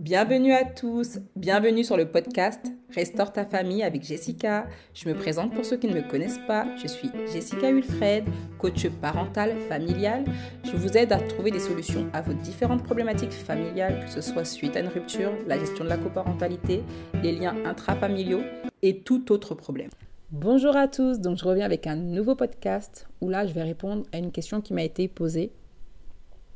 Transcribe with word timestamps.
Bienvenue 0.00 0.54
à 0.54 0.64
tous, 0.64 1.18
bienvenue 1.36 1.84
sur 1.84 1.98
le 1.98 2.10
podcast 2.10 2.72
Restaure 2.94 3.34
ta 3.34 3.44
famille 3.44 3.82
avec 3.82 4.02
Jessica. 4.02 4.66
Je 4.94 5.06
me 5.06 5.14
présente 5.14 5.52
pour 5.52 5.62
ceux 5.62 5.76
qui 5.76 5.88
ne 5.88 5.94
me 5.94 6.00
connaissent 6.00 6.40
pas, 6.46 6.66
je 6.82 6.86
suis 6.86 7.10
Jessica 7.30 7.70
Wilfred, 7.70 8.24
coach 8.56 8.88
parental 9.02 9.60
familial. 9.68 10.24
Je 10.64 10.74
vous 10.74 10.96
aide 10.96 11.12
à 11.12 11.18
trouver 11.18 11.50
des 11.50 11.60
solutions 11.60 12.08
à 12.14 12.22
vos 12.22 12.32
différentes 12.32 12.82
problématiques 12.82 13.34
familiales, 13.34 14.06
que 14.06 14.10
ce 14.10 14.22
soit 14.22 14.46
suite 14.46 14.74
à 14.74 14.80
une 14.80 14.88
rupture, 14.88 15.32
la 15.46 15.58
gestion 15.58 15.84
de 15.84 15.90
la 15.90 15.98
coparentalité, 15.98 16.82
les 17.22 17.32
liens 17.32 17.56
intrafamiliaux 17.66 18.40
et 18.80 19.00
tout 19.00 19.30
autre 19.30 19.54
problème. 19.54 19.90
Bonjour 20.30 20.78
à 20.78 20.88
tous, 20.88 21.20
donc 21.20 21.36
je 21.36 21.44
reviens 21.44 21.66
avec 21.66 21.86
un 21.86 21.96
nouveau 21.96 22.36
podcast 22.36 23.06
où 23.20 23.28
là 23.28 23.46
je 23.46 23.52
vais 23.52 23.64
répondre 23.64 24.06
à 24.14 24.16
une 24.16 24.32
question 24.32 24.62
qui 24.62 24.72
m'a 24.72 24.82
été 24.82 25.08
posée. 25.08 25.52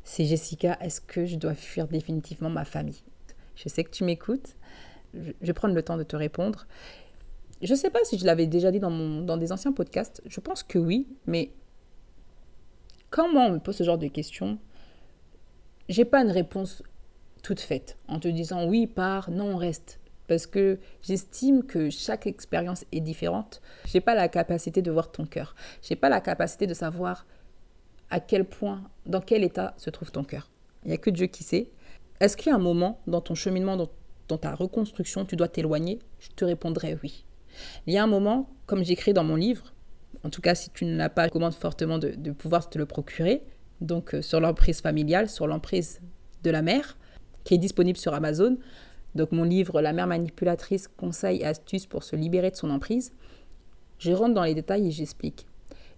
C'est 0.03 0.25
Jessica, 0.25 0.79
est-ce 0.81 1.03
que 1.03 1.27
je 1.27 1.37
dois 1.37 1.55
fuir 1.55 1.89
définitivement 1.89 2.49
ma 2.49 2.65
famille? 2.65 3.03
Je 3.57 3.69
sais 3.69 3.85
que 3.85 3.91
tu 3.91 4.05
m'écoutes. 4.05 4.57
Je 5.15 5.33
vais 5.41 5.53
prendre 5.53 5.75
le 5.75 5.83
temps 5.83 5.97
de 5.97 6.03
te 6.03 6.17
répondre. 6.17 6.67
Je 7.63 7.73
ne 7.73 7.79
sais 7.79 7.91
pas 7.91 8.01
si 8.05 8.19
je 8.19 8.27
l'avais 8.27 8.47
déjà 8.47 8.71
dit 8.71 8.81
dans, 8.81 8.91
mon, 8.91 9.23
dans 9.23 9.37
des 9.37 9.53
anciens 9.53 9.73
podcasts. 9.73 10.23
Je 10.27 10.41
pense 10.41 10.63
que 10.63 10.79
oui, 10.79 11.07
mais 11.27 11.53
quand 13.11 13.33
moi 13.33 13.45
on 13.45 13.51
me 13.53 13.59
pose 13.59 13.77
ce 13.77 13.85
genre 13.85 13.99
de 13.99 14.09
questions, 14.09 14.59
j'ai 15.89 16.05
pas 16.05 16.23
une 16.23 16.31
réponse 16.31 16.83
toute 17.43 17.61
faite 17.61 17.97
en 18.09 18.19
te 18.19 18.29
disant 18.29 18.67
oui, 18.67 18.87
pars, 18.87 19.31
non, 19.31 19.57
reste. 19.57 20.01
Parce 20.27 20.47
que 20.47 20.79
j'estime 21.03 21.65
que 21.65 21.91
chaque 21.91 22.27
expérience 22.27 22.85
est 22.93 23.01
différente. 23.01 23.61
J'ai 23.87 24.01
pas 24.01 24.15
la 24.15 24.29
capacité 24.29 24.81
de 24.81 24.91
voir 24.91 25.13
ton 25.13 25.27
cœur. 25.27 25.55
J'ai 25.83 25.97
pas 25.97 26.09
la 26.09 26.21
capacité 26.21 26.67
de 26.67 26.75
savoir 26.75 27.27
à 28.11 28.21
quel 28.21 28.47
point, 28.47 28.83
dans 29.07 29.21
quel 29.21 29.45
état 29.45 29.75
se 29.77 29.91
trouve 29.91 30.11
ton 30.11 30.25
cœur. 30.25 30.51
Il 30.85 30.89
n'y 30.89 30.95
a 30.95 30.99
que 30.99 31.11
Dieu 31.11 31.27
qui 31.27 31.45
sait. 31.45 31.71
Est-ce 32.21 32.37
qu'il 32.37 32.51
y 32.51 32.53
a 32.53 32.57
un 32.57 32.61
moment 32.61 33.01
dans 33.07 33.21
ton 33.21 33.35
cheminement, 33.35 33.77
dans, 33.77 34.39
ta 34.39 34.55
reconstruction, 34.55 35.25
tu 35.25 35.37
dois 35.37 35.49
t'éloigner? 35.49 35.99
Je 36.19 36.29
te 36.35 36.45
répondrai 36.45 36.97
oui. 37.03 37.25
Il 37.87 37.95
y 37.95 37.99
a 37.99 38.03
un 38.03 38.09
moment, 38.09 38.49
comme 38.67 38.85
j'écris 38.85 39.13
dans 39.13 39.25
mon 39.25 39.37
livre, 39.37 39.73
en 40.23 40.31
tout 40.31 40.41
cas 40.41 40.55
si 40.55 40.71
tu 40.71 40.85
ne 40.85 40.97
l'as 40.97 41.09
pas, 41.09 41.25
je 41.25 41.29
recommande 41.29 41.55
fortement 41.55 41.99
de, 41.99 42.33
pouvoir 42.33 42.69
te 42.71 42.79
le 42.79 42.87
procurer, 42.87 43.43
donc 43.81 44.15
euh, 44.15 44.23
sur 44.23 44.41
l'emprise 44.41 44.81
familiale, 44.81 45.29
sur 45.29 45.47
l'emprise 45.47 46.01
de 46.43 46.51
la 46.51 46.63
mère, 46.63 46.97
qui 47.43 47.55
est 47.55 47.59
disponible 47.59 47.99
sur 47.99 48.15
Amazon. 48.15 48.59
Donc 49.15 49.33
mon 49.33 49.45
livre 49.45 49.81
La 49.81 49.93
mère 49.93 50.07
manipulatrice, 50.07 50.89
conseils 50.89 51.41
et 51.41 51.47
astuces 51.47 51.87
pour 51.87 52.03
se 52.03 52.17
libérer 52.17 52.51
de 52.51 52.57
son 52.57 52.71
emprise. 52.71 53.13
Je 53.99 54.13
rentre 54.13 54.35
dans 54.35 54.43
les 54.43 54.55
détails 54.55 54.89
et 54.89 54.91
j'explique. 54.91 55.47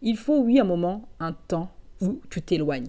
Il 0.03 0.17
faut, 0.17 0.39
oui, 0.41 0.58
un 0.61 0.64
moment, 0.64 1.08
un 1.19 1.33
temps 1.33 1.70
où 2.01 2.20
tu 2.28 2.42
t'éloignes. 2.42 2.89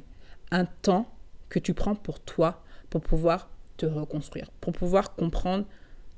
Un 0.52 0.66
temps 0.66 1.08
que 1.50 1.60
tu 1.60 1.74
prends 1.74 1.96
pour 1.96 2.20
toi, 2.20 2.62
pour 2.90 3.02
pouvoir 3.02 3.50
te 3.78 3.86
reconstruire, 3.86 4.50
pour 4.62 4.74
pouvoir 4.74 5.16
comprendre 5.16 5.66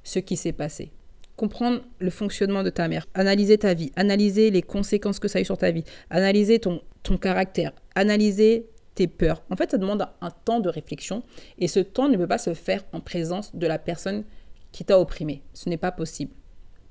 ce 0.04 0.20
qui 0.20 0.38
s'est 0.38 0.54
passé. 0.54 0.92
Comprendre 1.36 1.82
le 2.00 2.10
fonctionnement 2.10 2.64
de 2.64 2.70
ta 2.70 2.88
mère, 2.88 3.06
analyser 3.14 3.58
ta 3.58 3.74
vie, 3.74 3.92
analyser 3.96 4.52
les 4.52 4.62
conséquences 4.62 5.20
que 5.20 5.28
ça 5.28 5.40
a 5.40 5.42
eu 5.42 5.46
sur 5.46 5.58
ta 5.58 5.72
vie, 5.72 5.84
analyser 6.10 6.60
ton, 6.60 6.82
ton 7.04 7.18
caractère, 7.18 7.72
analyser 7.96 8.68
tes 8.96 9.08
peurs. 9.08 9.44
En 9.50 9.56
fait, 9.56 9.72
ça 9.72 9.78
demande 9.78 10.06
un 10.20 10.32
temps 10.32 10.60
de 10.60 10.68
réflexion 10.68 11.24
et 11.58 11.70
ce 11.70 11.80
temps 11.80 12.10
ne 12.10 12.18
peut 12.18 12.28
pas 12.28 12.38
se 12.38 12.54
faire 12.54 12.84
en 12.92 13.00
présence 13.00 13.56
de 13.56 13.68
la 13.68 13.80
personne 13.80 14.26
qui 14.72 14.84
t'a 14.84 15.00
opprimé. 15.00 15.42
Ce 15.54 15.70
n'est 15.70 15.78
pas 15.78 15.92
possible. 15.92 16.34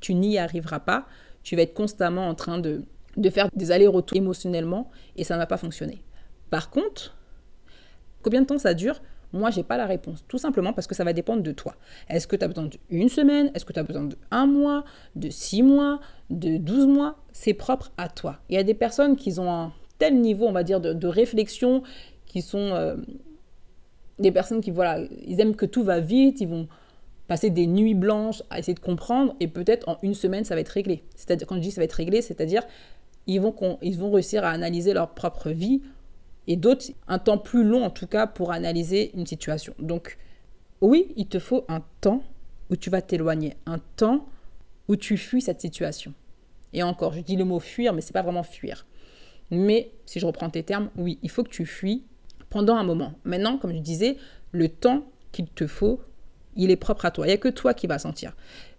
Tu 0.01 0.15
n'y 0.15 0.39
arriveras 0.39 0.81
pas. 0.81 1.07
Tu 1.43 1.55
vas 1.57 1.63
être 1.63 1.75
constamment 1.75 2.27
en 2.29 2.35
train 2.35 2.59
de, 2.59 2.85
de 3.17 3.31
faire 3.31 3.49
des 3.55 3.71
allers-retours 3.71 4.17
émotionnellement 4.17 4.91
et 5.17 5.25
ça 5.25 5.35
ne 5.35 5.41
va 5.41 5.47
pas 5.47 5.59
fonctionner. 5.59 6.03
Par 6.51 6.71
contre, 6.71 7.17
combien 8.23 8.41
de 8.41 8.47
temps 8.47 8.59
ça 8.59 8.75
dure? 8.75 9.03
Moi, 9.33 9.51
je 9.51 9.59
n'ai 9.59 9.63
pas 9.63 9.77
la 9.77 9.87
réponse. 9.87 10.25
Tout 10.27 10.39
simplement 10.39 10.73
parce 10.73 10.87
que 10.87 10.95
ça 10.95 11.05
va 11.05 11.13
dépendre 11.13 11.43
de 11.43 11.53
toi. 11.53 11.75
Est-ce 12.09 12.27
que 12.27 12.37
tu 12.37 12.45
as 12.45 12.49
besoin 12.49 12.69
d'une 12.91 13.09
semaine? 13.09 13.51
Est-ce 13.55 13.65
que 13.65 13.73
tu 13.73 13.79
as 13.79 13.83
besoin 13.83 14.09
d'un 14.31 14.47
mois? 14.47 14.85
De 15.17 15.29
six 15.29 15.63
mois? 15.63 16.01
De 16.31 16.57
douze 16.57 16.87
mois? 16.87 17.17
C'est 17.33 17.55
propre 17.55 17.93
à 17.99 18.09
toi. 18.09 18.39
Il 18.49 18.57
y 18.57 18.59
a 18.59 18.63
des 18.63 18.75
personnes 18.75 19.17
qui 19.17 19.39
ont 19.39 19.53
un 19.53 19.73
tel 19.99 20.19
niveau, 20.21 20.47
on 20.47 20.53
va 20.53 20.63
dire, 20.63 20.81
de, 20.81 21.07
réflexion, 21.07 21.83
qui 22.27 22.41
sont 22.41 22.59
euh, 22.59 22.97
des 24.19 24.33
personnes 24.33 24.61
qui, 24.61 24.71
voilà, 24.71 25.01
ils 25.27 25.41
aiment 25.41 25.57
que 25.57 25.67
tout 25.67 25.83
va 25.83 26.01
vite, 26.01 26.41
ils 26.41 26.49
vont 26.49 26.69
passer 27.27 27.51
des 27.51 27.67
nuits 27.67 27.95
blanches 27.95 28.43
à 28.49 28.59
essayer 28.59 28.75
de 28.75 28.81
comprendre 28.81 29.35
et 29.41 29.49
peut-être 29.49 29.89
en 29.89 29.99
une 30.03 30.15
semaine, 30.15 30.45
ça 30.45 30.55
va 30.55 30.63
être 30.63 30.69
réglé. 30.71 31.05
C'est-à-dire, 31.15 31.47
quand 31.47 31.57
je 31.57 31.61
dis 31.61 31.71
ça 31.71 31.81
va 31.81 31.85
être 31.85 31.93
réglé, 31.93 32.23
c'est-à-dire 32.23 32.63
ils 33.27 33.41
vont, 33.41 33.55
ils 33.83 33.99
vont 33.99 34.11
réussir 34.11 34.45
à 34.45 34.51
analyser 34.51 34.95
leur 34.95 35.11
propre 35.11 35.51
vie 35.51 35.83
et 36.49 36.57
d'autres 36.57 36.87
un 37.07 37.21
temps 37.21 37.39
plus 37.39 37.63
long 37.63 37.85
en 37.85 37.91
tout 37.91 38.09
cas 38.09 38.27
pour 38.27 38.51
analyser 38.51 39.13
une 39.15 39.27
situation. 39.27 39.75
Donc 39.79 40.19
oui, 40.81 41.13
il 41.17 41.29
te 41.29 41.39
faut 41.39 41.65
un 41.69 41.83
temps 42.01 42.25
où 42.71 42.77
tu 42.77 42.91
vas 42.91 43.03
t'éloigner, 43.03 43.57
un 43.67 43.79
temps 43.97 44.27
où 44.89 44.97
tu 44.97 45.17
fuis 45.17 45.43
cette 45.43 45.61
situation. 45.61 46.15
Et 46.73 46.83
encore, 46.83 47.13
je 47.13 47.21
dis 47.21 47.37
le 47.37 47.45
mot 47.45 47.61
fuir, 47.61 47.93
mais 47.93 48.01
c'est 48.01 48.13
pas 48.13 48.23
vraiment 48.23 48.43
fuir. 48.43 48.87
Mais 49.51 49.93
si 50.07 50.21
je 50.21 50.27
reprends 50.27 50.51
tes 50.51 50.63
termes, 50.63 50.91
oui, 50.97 51.19
il 51.23 51.31
faut 51.31 51.45
que 51.45 51.51
tu 51.51 51.67
fuis 51.67 52.05
pendant 52.51 52.77
un 52.77 52.85
moment. 52.85 53.13
Maintenant, 53.25 53.59
comme 53.59 53.73
je 53.73 53.79
disais, 53.79 54.17
le 54.53 54.69
temps 54.69 55.05
qu'il 55.33 55.47
te 55.47 55.67
faut, 55.67 56.01
il 56.57 56.71
est 56.71 56.77
propre 56.77 57.05
à 57.05 57.11
toi. 57.11 57.27
Il 57.27 57.29
n'y 57.29 57.35
a 57.35 57.39
que 57.39 57.49
toi 57.49 57.75
qui 57.75 57.87
vas 57.87 57.99
sentir. 57.99 58.35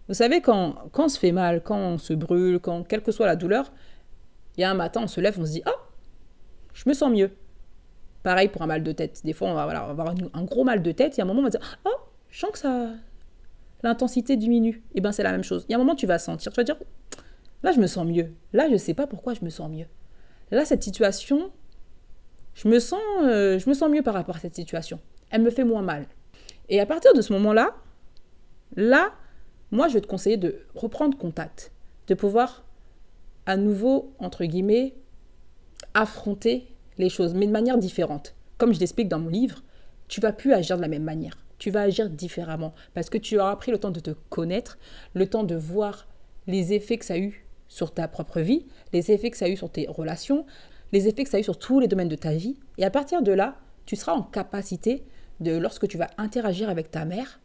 Vous 0.07 0.13
savez, 0.15 0.41
quand, 0.41 0.75
quand 0.91 1.05
on 1.05 1.09
se 1.09 1.19
fait 1.19 1.31
mal, 1.31 1.61
quand 1.63 1.77
on 1.77 1.97
se 1.97 2.13
brûle, 2.13 2.59
quand 2.59 2.83
quelle 2.83 3.01
que 3.01 3.11
soit 3.11 3.27
la 3.27 3.35
douleur, 3.35 3.71
il 4.57 4.61
y 4.61 4.63
a 4.63 4.71
un 4.71 4.75
matin, 4.75 5.01
on 5.03 5.07
se 5.07 5.21
lève, 5.21 5.39
on 5.39 5.45
se 5.45 5.51
dit 5.51 5.63
Oh, 5.67 5.79
je 6.73 6.87
me 6.87 6.93
sens 6.93 7.11
mieux. 7.11 7.31
Pareil 8.23 8.49
pour 8.49 8.61
un 8.61 8.67
mal 8.67 8.83
de 8.83 8.91
tête. 8.91 9.21
Des 9.23 9.33
fois, 9.33 9.49
on 9.49 9.53
va, 9.53 9.63
avoir 9.63 10.13
un 10.33 10.43
gros 10.43 10.63
mal 10.63 10.81
de 10.81 10.91
tête. 10.91 11.15
Il 11.15 11.19
y 11.19 11.21
a 11.21 11.23
un 11.23 11.27
moment, 11.27 11.39
on 11.39 11.43
va 11.43 11.49
dire 11.49 11.79
Oh, 11.85 11.95
je 12.29 12.39
sens 12.39 12.51
que 12.51 12.59
ça. 12.59 12.89
L'intensité 13.81 14.35
diminue. 14.35 14.83
Et 14.93 14.97
eh 14.97 15.01
bien, 15.01 15.11
c'est 15.11 15.23
la 15.23 15.31
même 15.31 15.43
chose. 15.43 15.65
Il 15.69 15.71
y 15.71 15.75
a 15.75 15.77
un 15.77 15.79
moment, 15.79 15.95
tu 15.95 16.05
vas 16.05 16.19
sentir. 16.19 16.51
Tu 16.51 16.57
vas 16.57 16.65
dire 16.65 16.77
Là, 17.63 17.71
je 17.71 17.79
me 17.79 17.87
sens 17.87 18.05
mieux. 18.05 18.33
Là, 18.53 18.67
je 18.67 18.73
ne 18.73 18.77
sais 18.77 18.93
pas 18.93 19.07
pourquoi 19.07 19.33
je 19.33 19.43
me 19.43 19.49
sens 19.49 19.69
mieux. 19.69 19.87
Là, 20.51 20.65
cette 20.65 20.83
situation, 20.83 21.51
je 22.53 22.67
me 22.67 22.79
sens, 22.79 22.99
euh, 23.23 23.59
je 23.59 23.69
me 23.69 23.73
sens 23.73 23.89
mieux 23.89 24.01
par 24.01 24.13
rapport 24.13 24.35
à 24.35 24.39
cette 24.39 24.55
situation. 24.55 24.99
Elle 25.29 25.41
me 25.41 25.49
fait 25.49 25.63
moins 25.63 25.81
mal. 25.81 26.05
Et 26.69 26.79
à 26.79 26.85
partir 26.85 27.13
de 27.13 27.21
ce 27.21 27.33
moment-là, 27.33 27.75
là, 28.75 29.13
moi, 29.71 29.87
je 29.87 29.93
vais 29.93 30.01
te 30.01 30.07
conseiller 30.07 30.37
de 30.37 30.59
reprendre 30.75 31.17
contact, 31.17 31.71
de 32.07 32.15
pouvoir 32.15 32.65
à 33.45 33.57
nouveau, 33.57 34.13
entre 34.19 34.45
guillemets, 34.45 34.95
affronter 35.93 36.67
les 36.99 37.09
choses, 37.09 37.33
mais 37.33 37.47
de 37.47 37.51
manière 37.51 37.77
différente. 37.77 38.35
Comme 38.57 38.73
je 38.73 38.79
l'explique 38.79 39.07
dans 39.07 39.19
mon 39.19 39.29
livre, 39.29 39.63
tu 40.07 40.21
vas 40.21 40.33
plus 40.33 40.53
agir 40.53 40.77
de 40.77 40.81
la 40.81 40.87
même 40.87 41.03
manière. 41.03 41.37
Tu 41.57 41.71
vas 41.71 41.81
agir 41.81 42.09
différemment 42.09 42.73
parce 42.93 43.09
que 43.09 43.17
tu 43.17 43.39
auras 43.39 43.55
pris 43.55 43.71
le 43.71 43.79
temps 43.79 43.89
de 43.89 43.99
te 43.99 44.11
connaître, 44.29 44.77
le 45.13 45.27
temps 45.27 45.43
de 45.43 45.55
voir 45.55 46.07
les 46.45 46.73
effets 46.73 46.97
que 46.97 47.05
ça 47.05 47.15
a 47.15 47.17
eu 47.17 47.45
sur 47.67 47.93
ta 47.93 48.07
propre 48.07 48.41
vie, 48.41 48.65
les 48.93 49.11
effets 49.11 49.31
que 49.31 49.37
ça 49.37 49.45
a 49.45 49.49
eu 49.49 49.57
sur 49.57 49.71
tes 49.71 49.87
relations, 49.87 50.45
les 50.91 51.07
effets 51.07 51.23
que 51.23 51.29
ça 51.29 51.37
a 51.37 51.39
eu 51.39 51.43
sur 51.43 51.57
tous 51.57 51.79
les 51.79 51.87
domaines 51.87 52.09
de 52.09 52.15
ta 52.15 52.33
vie. 52.33 52.57
Et 52.77 52.85
à 52.85 52.89
partir 52.89 53.21
de 53.21 53.31
là, 53.31 53.57
tu 53.85 53.95
seras 53.95 54.13
en 54.13 54.23
capacité 54.23 55.03
de, 55.39 55.55
lorsque 55.57 55.87
tu 55.87 55.97
vas 55.97 56.09
interagir 56.17 56.69
avec 56.69 56.91
ta 56.91 57.05
mère, 57.05 57.39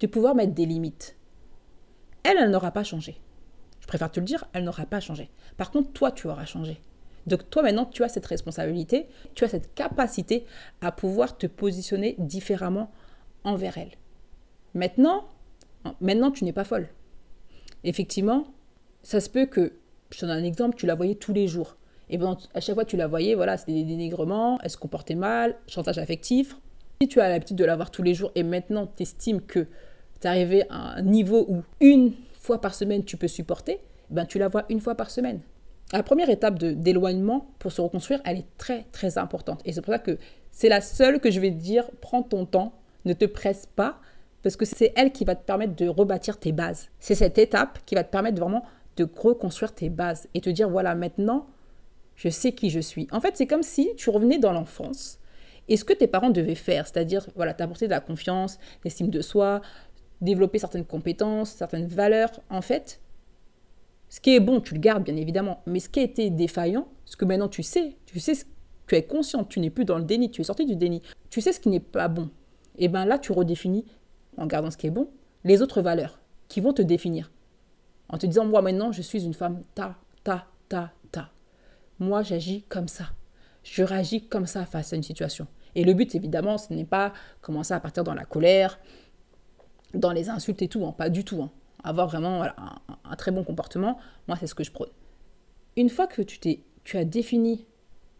de 0.00 0.06
pouvoir 0.06 0.34
mettre 0.34 0.54
des 0.54 0.66
limites. 0.66 1.16
Elle, 2.22 2.38
elle 2.38 2.50
n'aura 2.50 2.70
pas 2.70 2.84
changé. 2.84 3.20
Je 3.80 3.86
préfère 3.86 4.10
te 4.10 4.20
le 4.20 4.26
dire, 4.26 4.44
elle 4.52 4.64
n'aura 4.64 4.86
pas 4.86 5.00
changé. 5.00 5.30
Par 5.56 5.70
contre, 5.70 5.92
toi, 5.92 6.12
tu 6.12 6.28
auras 6.28 6.44
changé. 6.44 6.80
Donc 7.26 7.48
toi 7.50 7.62
maintenant, 7.62 7.86
tu 7.86 8.02
as 8.02 8.08
cette 8.08 8.26
responsabilité, 8.26 9.06
tu 9.34 9.44
as 9.44 9.48
cette 9.48 9.74
capacité 9.74 10.44
à 10.80 10.92
pouvoir 10.92 11.36
te 11.36 11.46
positionner 11.46 12.16
différemment 12.18 12.90
envers 13.44 13.78
elle. 13.78 13.92
Maintenant, 14.74 15.28
maintenant 16.00 16.30
tu 16.30 16.44
n'es 16.44 16.52
pas 16.52 16.64
folle. 16.64 16.88
Effectivement, 17.84 18.46
ça 19.02 19.20
se 19.20 19.30
peut 19.30 19.46
que, 19.46 19.72
je 20.10 20.20
te 20.20 20.26
donne 20.26 20.38
un 20.38 20.44
exemple, 20.44 20.76
tu 20.76 20.86
la 20.86 20.94
voyais 20.94 21.14
tous 21.14 21.32
les 21.32 21.46
jours. 21.46 21.76
Et 22.08 22.18
bien, 22.18 22.36
à 22.54 22.60
chaque 22.60 22.74
fois 22.74 22.84
tu 22.84 22.96
la 22.96 23.06
voyais, 23.06 23.34
voilà, 23.34 23.56
c'était 23.56 23.72
des 23.72 23.84
dénigrements, 23.84 24.58
elle 24.62 24.70
se 24.70 24.76
comportait 24.76 25.14
mal, 25.14 25.56
chantage 25.66 25.98
affectif. 25.98 26.56
Si 27.00 27.08
tu 27.08 27.20
as 27.20 27.28
l'habitude 27.28 27.56
de 27.56 27.64
la 27.64 27.76
voir 27.76 27.90
tous 27.90 28.02
les 28.02 28.14
jours 28.14 28.32
et 28.34 28.42
maintenant 28.42 28.86
tu 28.86 29.02
estimes 29.02 29.40
que 29.40 29.60
tu 30.20 30.26
es 30.26 30.26
arrivé 30.26 30.64
à 30.68 30.96
un 30.96 31.02
niveau 31.02 31.46
où 31.48 31.62
une 31.80 32.12
fois 32.34 32.60
par 32.60 32.74
semaine 32.74 33.04
tu 33.04 33.16
peux 33.16 33.28
supporter, 33.28 33.80
ben 34.10 34.26
tu 34.26 34.38
la 34.38 34.48
vois 34.48 34.64
une 34.68 34.80
fois 34.80 34.96
par 34.96 35.10
semaine 35.10 35.40
la 35.92 36.02
première 36.02 36.30
étape 36.30 36.58
d'éloignement 36.58 37.50
pour 37.58 37.72
se 37.72 37.80
reconstruire, 37.80 38.20
elle 38.24 38.38
est 38.38 38.56
très 38.58 38.86
très 38.92 39.18
importante. 39.18 39.60
Et 39.64 39.72
c'est 39.72 39.80
pour 39.80 39.92
ça 39.92 39.98
que 39.98 40.18
c'est 40.52 40.68
la 40.68 40.80
seule 40.80 41.20
que 41.20 41.30
je 41.30 41.40
vais 41.40 41.50
te 41.50 41.56
dire, 41.56 41.90
prends 42.00 42.22
ton 42.22 42.46
temps, 42.46 42.74
ne 43.04 43.12
te 43.12 43.24
presse 43.24 43.66
pas, 43.66 44.00
parce 44.42 44.56
que 44.56 44.64
c'est 44.64 44.92
elle 44.96 45.12
qui 45.12 45.24
va 45.24 45.34
te 45.34 45.44
permettre 45.44 45.74
de 45.74 45.88
rebâtir 45.88 46.38
tes 46.38 46.52
bases. 46.52 46.88
C'est 46.98 47.14
cette 47.14 47.38
étape 47.38 47.80
qui 47.86 47.94
va 47.94 48.04
te 48.04 48.10
permettre 48.10 48.40
vraiment 48.40 48.64
de 48.96 49.08
reconstruire 49.16 49.74
tes 49.74 49.88
bases 49.88 50.28
et 50.34 50.40
te 50.40 50.50
dire, 50.50 50.68
voilà, 50.68 50.94
maintenant, 50.94 51.46
je 52.16 52.28
sais 52.28 52.52
qui 52.52 52.70
je 52.70 52.80
suis. 52.80 53.06
En 53.12 53.20
fait, 53.20 53.36
c'est 53.36 53.46
comme 53.46 53.62
si 53.62 53.90
tu 53.96 54.10
revenais 54.10 54.38
dans 54.38 54.52
l'enfance 54.52 55.18
et 55.68 55.76
ce 55.76 55.84
que 55.84 55.92
tes 55.92 56.06
parents 56.06 56.30
devaient 56.30 56.54
faire, 56.54 56.86
c'est-à-dire, 56.86 57.26
voilà, 57.36 57.54
t'apporter 57.54 57.86
de 57.86 57.92
la 57.92 58.00
confiance, 58.00 58.58
l'estime 58.84 59.08
de 59.08 59.20
soi, 59.20 59.60
développer 60.20 60.58
certaines 60.58 60.84
compétences, 60.84 61.50
certaines 61.50 61.86
valeurs, 61.86 62.30
en 62.50 62.60
fait, 62.60 63.00
ce 64.10 64.20
qui 64.20 64.34
est 64.34 64.40
bon, 64.40 64.60
tu 64.60 64.74
le 64.74 64.80
gardes 64.80 65.04
bien 65.04 65.16
évidemment, 65.16 65.62
mais 65.66 65.78
ce 65.78 65.88
qui 65.88 66.00
a 66.00 66.02
été 66.02 66.30
défaillant, 66.30 66.88
ce 67.04 67.16
que 67.16 67.24
maintenant 67.24 67.48
tu 67.48 67.62
sais, 67.62 67.96
tu 68.06 68.18
sais, 68.18 68.34
tu 68.88 68.96
es 68.96 69.04
conscient, 69.04 69.44
tu 69.44 69.60
n'es 69.60 69.70
plus 69.70 69.84
dans 69.84 69.98
le 69.98 70.04
déni, 70.04 70.30
tu 70.32 70.40
es 70.40 70.44
sorti 70.44 70.66
du 70.66 70.74
déni, 70.74 71.00
tu 71.30 71.40
sais 71.40 71.52
ce 71.52 71.60
qui 71.60 71.68
n'est 71.68 71.78
pas 71.78 72.08
bon. 72.08 72.28
Et 72.76 72.88
bien 72.88 73.04
là, 73.06 73.18
tu 73.18 73.30
redéfinis 73.30 73.84
en 74.36 74.46
gardant 74.46 74.70
ce 74.70 74.76
qui 74.76 74.88
est 74.88 74.90
bon, 74.90 75.08
les 75.44 75.62
autres 75.62 75.80
valeurs 75.80 76.18
qui 76.48 76.60
vont 76.60 76.72
te 76.72 76.82
définir. 76.82 77.30
En 78.08 78.18
te 78.18 78.26
disant, 78.26 78.44
moi 78.44 78.62
maintenant, 78.62 78.90
je 78.90 79.00
suis 79.00 79.24
une 79.24 79.34
femme 79.34 79.62
ta, 79.76 79.94
ta, 80.24 80.46
ta, 80.68 80.92
ta. 81.12 81.30
Moi, 82.00 82.24
j'agis 82.24 82.62
comme 82.62 82.88
ça. 82.88 83.04
Je 83.62 83.84
réagis 83.84 84.26
comme 84.26 84.46
ça 84.46 84.66
face 84.66 84.92
à 84.92 84.96
une 84.96 85.04
situation. 85.04 85.46
Et 85.76 85.84
le 85.84 85.94
but, 85.94 86.16
évidemment, 86.16 86.58
ce 86.58 86.74
n'est 86.74 86.84
pas 86.84 87.12
commencer 87.40 87.74
à 87.74 87.78
partir 87.78 88.02
dans 88.02 88.14
la 88.14 88.24
colère, 88.24 88.80
dans 89.94 90.10
les 90.10 90.28
insultes 90.30 90.62
et 90.62 90.68
tout, 90.68 90.84
hein, 90.84 90.92
pas 90.96 91.10
du 91.10 91.24
tout. 91.24 91.42
Hein. 91.42 91.50
Avoir 91.84 92.08
vraiment 92.08 92.42
un, 92.42 93.16
très 93.16 93.30
bon 93.30 93.44
comportement, 93.44 93.98
moi, 94.28 94.36
c'est 94.38 94.46
ce 94.46 94.54
que 94.54 94.64
je 94.64 94.70
prône. 94.70 94.90
Une 95.76 95.88
fois 95.88 96.06
que 96.06 96.22
tu, 96.22 96.38
t'es, 96.38 96.60
tu 96.84 96.96
as 96.96 97.04
défini, 97.04 97.66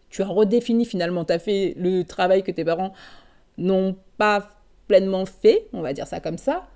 tu 0.08 0.22
as 0.22 0.26
redéfini 0.26 0.84
finalement, 0.84 1.24
tu 1.24 1.32
as 1.32 1.38
fait 1.38 1.74
le 1.76 2.02
travail 2.04 2.42
que 2.42 2.50
tes 2.50 2.64
parents 2.64 2.92
n'ont 3.58 3.96
pas 4.16 4.48
pleinement 4.88 5.26
fait, 5.26 5.68
on 5.72 5.82
va 5.82 5.92
dire 5.92 6.06
ça 6.06 6.20
comme 6.20 6.38
ça, 6.38 6.66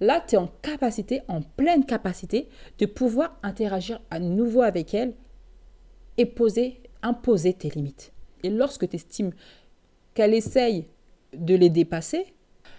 là, 0.00 0.22
tu 0.26 0.34
es 0.34 0.38
en 0.38 0.48
capacité, 0.62 1.20
en 1.28 1.42
pleine 1.42 1.84
capacité, 1.84 2.48
de 2.78 2.86
pouvoir 2.86 3.38
interagir 3.42 4.00
à 4.10 4.18
nouveau 4.18 4.62
avec 4.62 4.94
elle 4.94 5.14
et 6.16 6.26
poser, 6.26 6.80
imposer 7.02 7.52
tes 7.54 7.70
limites. 7.70 8.12
Et 8.42 8.50
lorsque 8.50 8.88
tu 8.88 8.96
estimes 8.96 9.32
qu'elle 10.14 10.34
essaye 10.34 10.86
de 11.36 11.54
les 11.54 11.70
dépasser, 11.70 12.26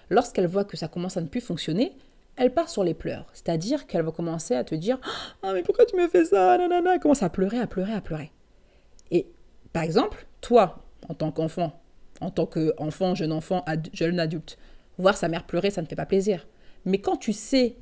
lorsqu'elle 0.10 0.48
voit 0.48 0.66
que 0.66 0.78
ça 0.78 0.88
commence 0.88 1.18
à 1.18 1.22
ne 1.22 1.28
plus 1.28 1.42
fonctionner, 1.42 1.94
elle 2.38 2.54
part 2.54 2.70
sur 2.70 2.84
les 2.84 2.94
pleurs. 2.94 3.28
C'est-à-dire 3.34 3.88
qu'elle 3.88 4.04
va 4.04 4.12
commencer 4.12 4.56
à 4.56 4.64
te 4.64 4.76
dire 4.76 5.00
Ah, 5.42 5.54
mais 5.54 5.64
pourquoi 5.64 5.86
tu 5.86 5.96
me 5.96 6.08
fais 6.08 6.26
ça? 6.26 6.58
Nanana. 6.58 6.96
Elle 6.96 7.00
commence 7.00 7.24
à 7.24 7.30
pleurer, 7.30 7.60
à 7.60 7.68
pleurer, 7.68 7.94
à 7.94 8.02
pleurer. 8.02 8.32
Et 9.12 9.28
par 9.74 9.84
exemple, 9.84 10.28
toi, 10.42 10.84
en 11.08 11.14
tant 11.14 11.32
qu'enfant, 11.32 11.82
en 12.22 12.32
tant 12.32 12.46
qu'enfant, 12.46 13.16
jeune 13.16 13.32
enfant, 13.32 13.64
jeune 13.94 14.20
adulte, 14.20 14.58
voir 14.98 15.18
sa 15.18 15.28
mère 15.28 15.46
pleurer, 15.46 15.70
ça 15.70 15.82
ne 15.82 15.88
fait 15.88 15.96
pas 15.96 16.06
plaisir. 16.06 16.48
Mais 16.86 17.00
quand 17.00 17.18
tu 17.18 17.34
sais 17.34 17.78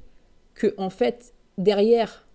que, 0.53 0.73
en 0.77 0.89
fait, 0.89 1.33
derrière, 1.57 2.27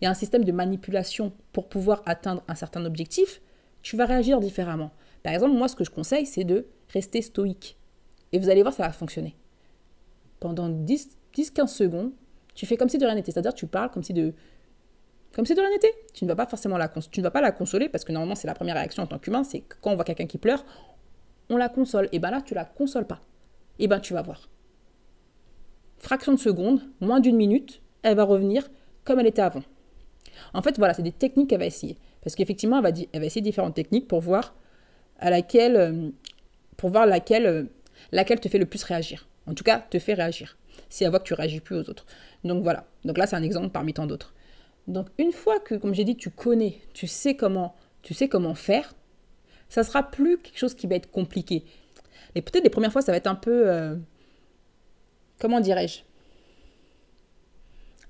il 0.00 0.04
y 0.04 0.08
a 0.08 0.10
un 0.10 0.14
système 0.14 0.44
de 0.44 0.52
manipulation 0.52 1.32
pour 1.52 1.68
pouvoir 1.68 2.02
atteindre 2.06 2.42
un 2.48 2.54
certain 2.54 2.84
objectif, 2.84 3.40
tu 3.82 3.96
vas 3.96 4.06
réagir 4.06 4.40
différemment. 4.40 4.90
Par 5.22 5.32
exemple, 5.32 5.54
moi, 5.54 5.68
ce 5.68 5.76
que 5.76 5.84
je 5.84 5.90
conseille, 5.90 6.26
c'est 6.26 6.44
de 6.44 6.66
rester 6.88 7.22
stoïque. 7.22 7.76
Et 8.32 8.38
vous 8.38 8.48
allez 8.48 8.62
voir, 8.62 8.74
ça 8.74 8.84
va 8.84 8.92
fonctionner. 8.92 9.36
Pendant 10.40 10.68
10-15 11.34 11.66
secondes, 11.68 12.12
tu 12.54 12.66
fais 12.66 12.76
comme 12.76 12.88
si 12.88 12.98
de 12.98 13.04
rien 13.04 13.14
n'était. 13.14 13.32
C'est-à-dire, 13.32 13.54
tu 13.54 13.66
parles 13.66 13.90
comme 13.90 14.02
si 14.02 14.12
de, 14.12 14.34
comme 15.34 15.46
si 15.46 15.54
de 15.54 15.60
rien 15.60 15.70
n'était. 15.70 15.94
Tu 16.12 16.24
ne 16.24 16.28
vas 16.28 16.36
pas 16.36 16.46
forcément 16.46 16.76
la, 16.78 16.88
consoler 16.88 17.88
parce 17.88 18.04
que 18.04 18.12
normalement, 18.12 18.34
c'est 18.34 18.46
la 18.46 18.54
première 18.54 18.76
réaction 18.76 19.02
en 19.02 19.06
tant 19.06 19.18
qu'humain, 19.18 19.44
c'est 19.44 19.60
quand 19.80 19.92
on 19.92 19.94
voit 19.94 20.04
quelqu'un 20.04 20.26
qui 20.26 20.38
pleure, 20.38 20.64
on 21.48 21.56
la 21.56 21.68
console. 21.68 22.08
Et 22.12 22.18
ben 22.18 22.30
là, 22.30 22.42
tu 22.42 22.54
la 22.54 22.64
consoles 22.64 23.06
pas. 23.06 23.20
Et 23.78 23.88
ben, 23.88 24.00
tu 24.00 24.12
vas 24.12 24.22
voir. 24.22 24.48
Fraction 25.98 26.32
de 26.32 26.38
seconde, 26.38 26.80
moins 27.00 27.20
d'une 27.20 27.36
minute, 27.36 27.80
elle 28.02 28.16
va 28.16 28.24
revenir 28.24 28.68
comme 29.04 29.20
elle 29.20 29.26
était 29.26 29.42
avant. 29.42 29.62
En 30.54 30.62
fait, 30.62 30.78
voilà, 30.78 30.94
c'est 30.94 31.02
des 31.02 31.12
techniques 31.12 31.50
qu'elle 31.50 31.60
va 31.60 31.66
essayer. 31.66 31.96
Parce 32.22 32.34
qu'effectivement, 32.34 32.78
elle 32.78 32.92
va, 32.92 33.00
elle 33.12 33.20
va 33.20 33.26
essayer 33.26 33.40
différentes 33.40 33.74
techniques 33.74 34.08
pour 34.08 34.20
voir 34.20 34.54
à 35.18 35.30
laquelle, 35.30 35.76
euh, 35.76 36.10
pour 36.76 36.90
voir 36.90 37.04
euh, 37.04 37.64
laquelle 38.12 38.40
te 38.40 38.48
fait 38.48 38.58
le 38.58 38.66
plus 38.66 38.82
réagir. 38.82 39.28
En 39.46 39.54
tout 39.54 39.64
cas, 39.64 39.78
te 39.78 39.98
fait 39.98 40.14
réagir. 40.14 40.56
Si 40.92 41.04
elle 41.04 41.10
voit 41.10 41.20
que 41.20 41.24
tu 41.24 41.32
réagis 41.32 41.60
plus 41.60 41.76
aux 41.76 41.88
autres. 41.88 42.04
Donc 42.44 42.62
voilà. 42.62 42.84
Donc 43.06 43.16
là, 43.16 43.26
c'est 43.26 43.34
un 43.34 43.42
exemple 43.42 43.70
parmi 43.70 43.94
tant 43.94 44.06
d'autres. 44.06 44.34
Donc 44.86 45.06
une 45.16 45.32
fois 45.32 45.58
que, 45.58 45.74
comme 45.74 45.94
j'ai 45.94 46.04
dit, 46.04 46.16
tu 46.16 46.28
connais, 46.28 46.82
tu 46.92 47.06
sais 47.06 47.34
comment, 47.34 47.74
tu 48.02 48.12
sais 48.12 48.28
comment 48.28 48.54
faire, 48.54 48.92
ça 49.70 49.84
sera 49.84 50.02
plus 50.02 50.36
quelque 50.36 50.58
chose 50.58 50.74
qui 50.74 50.86
va 50.86 50.96
être 50.96 51.10
compliqué. 51.10 51.64
Et 52.34 52.42
peut-être 52.42 52.64
les 52.64 52.68
premières 52.68 52.92
fois, 52.92 53.00
ça 53.00 53.10
va 53.10 53.16
être 53.16 53.26
un 53.26 53.34
peu, 53.34 53.70
euh, 53.70 53.96
comment 55.40 55.60
dirais-je, 55.60 56.00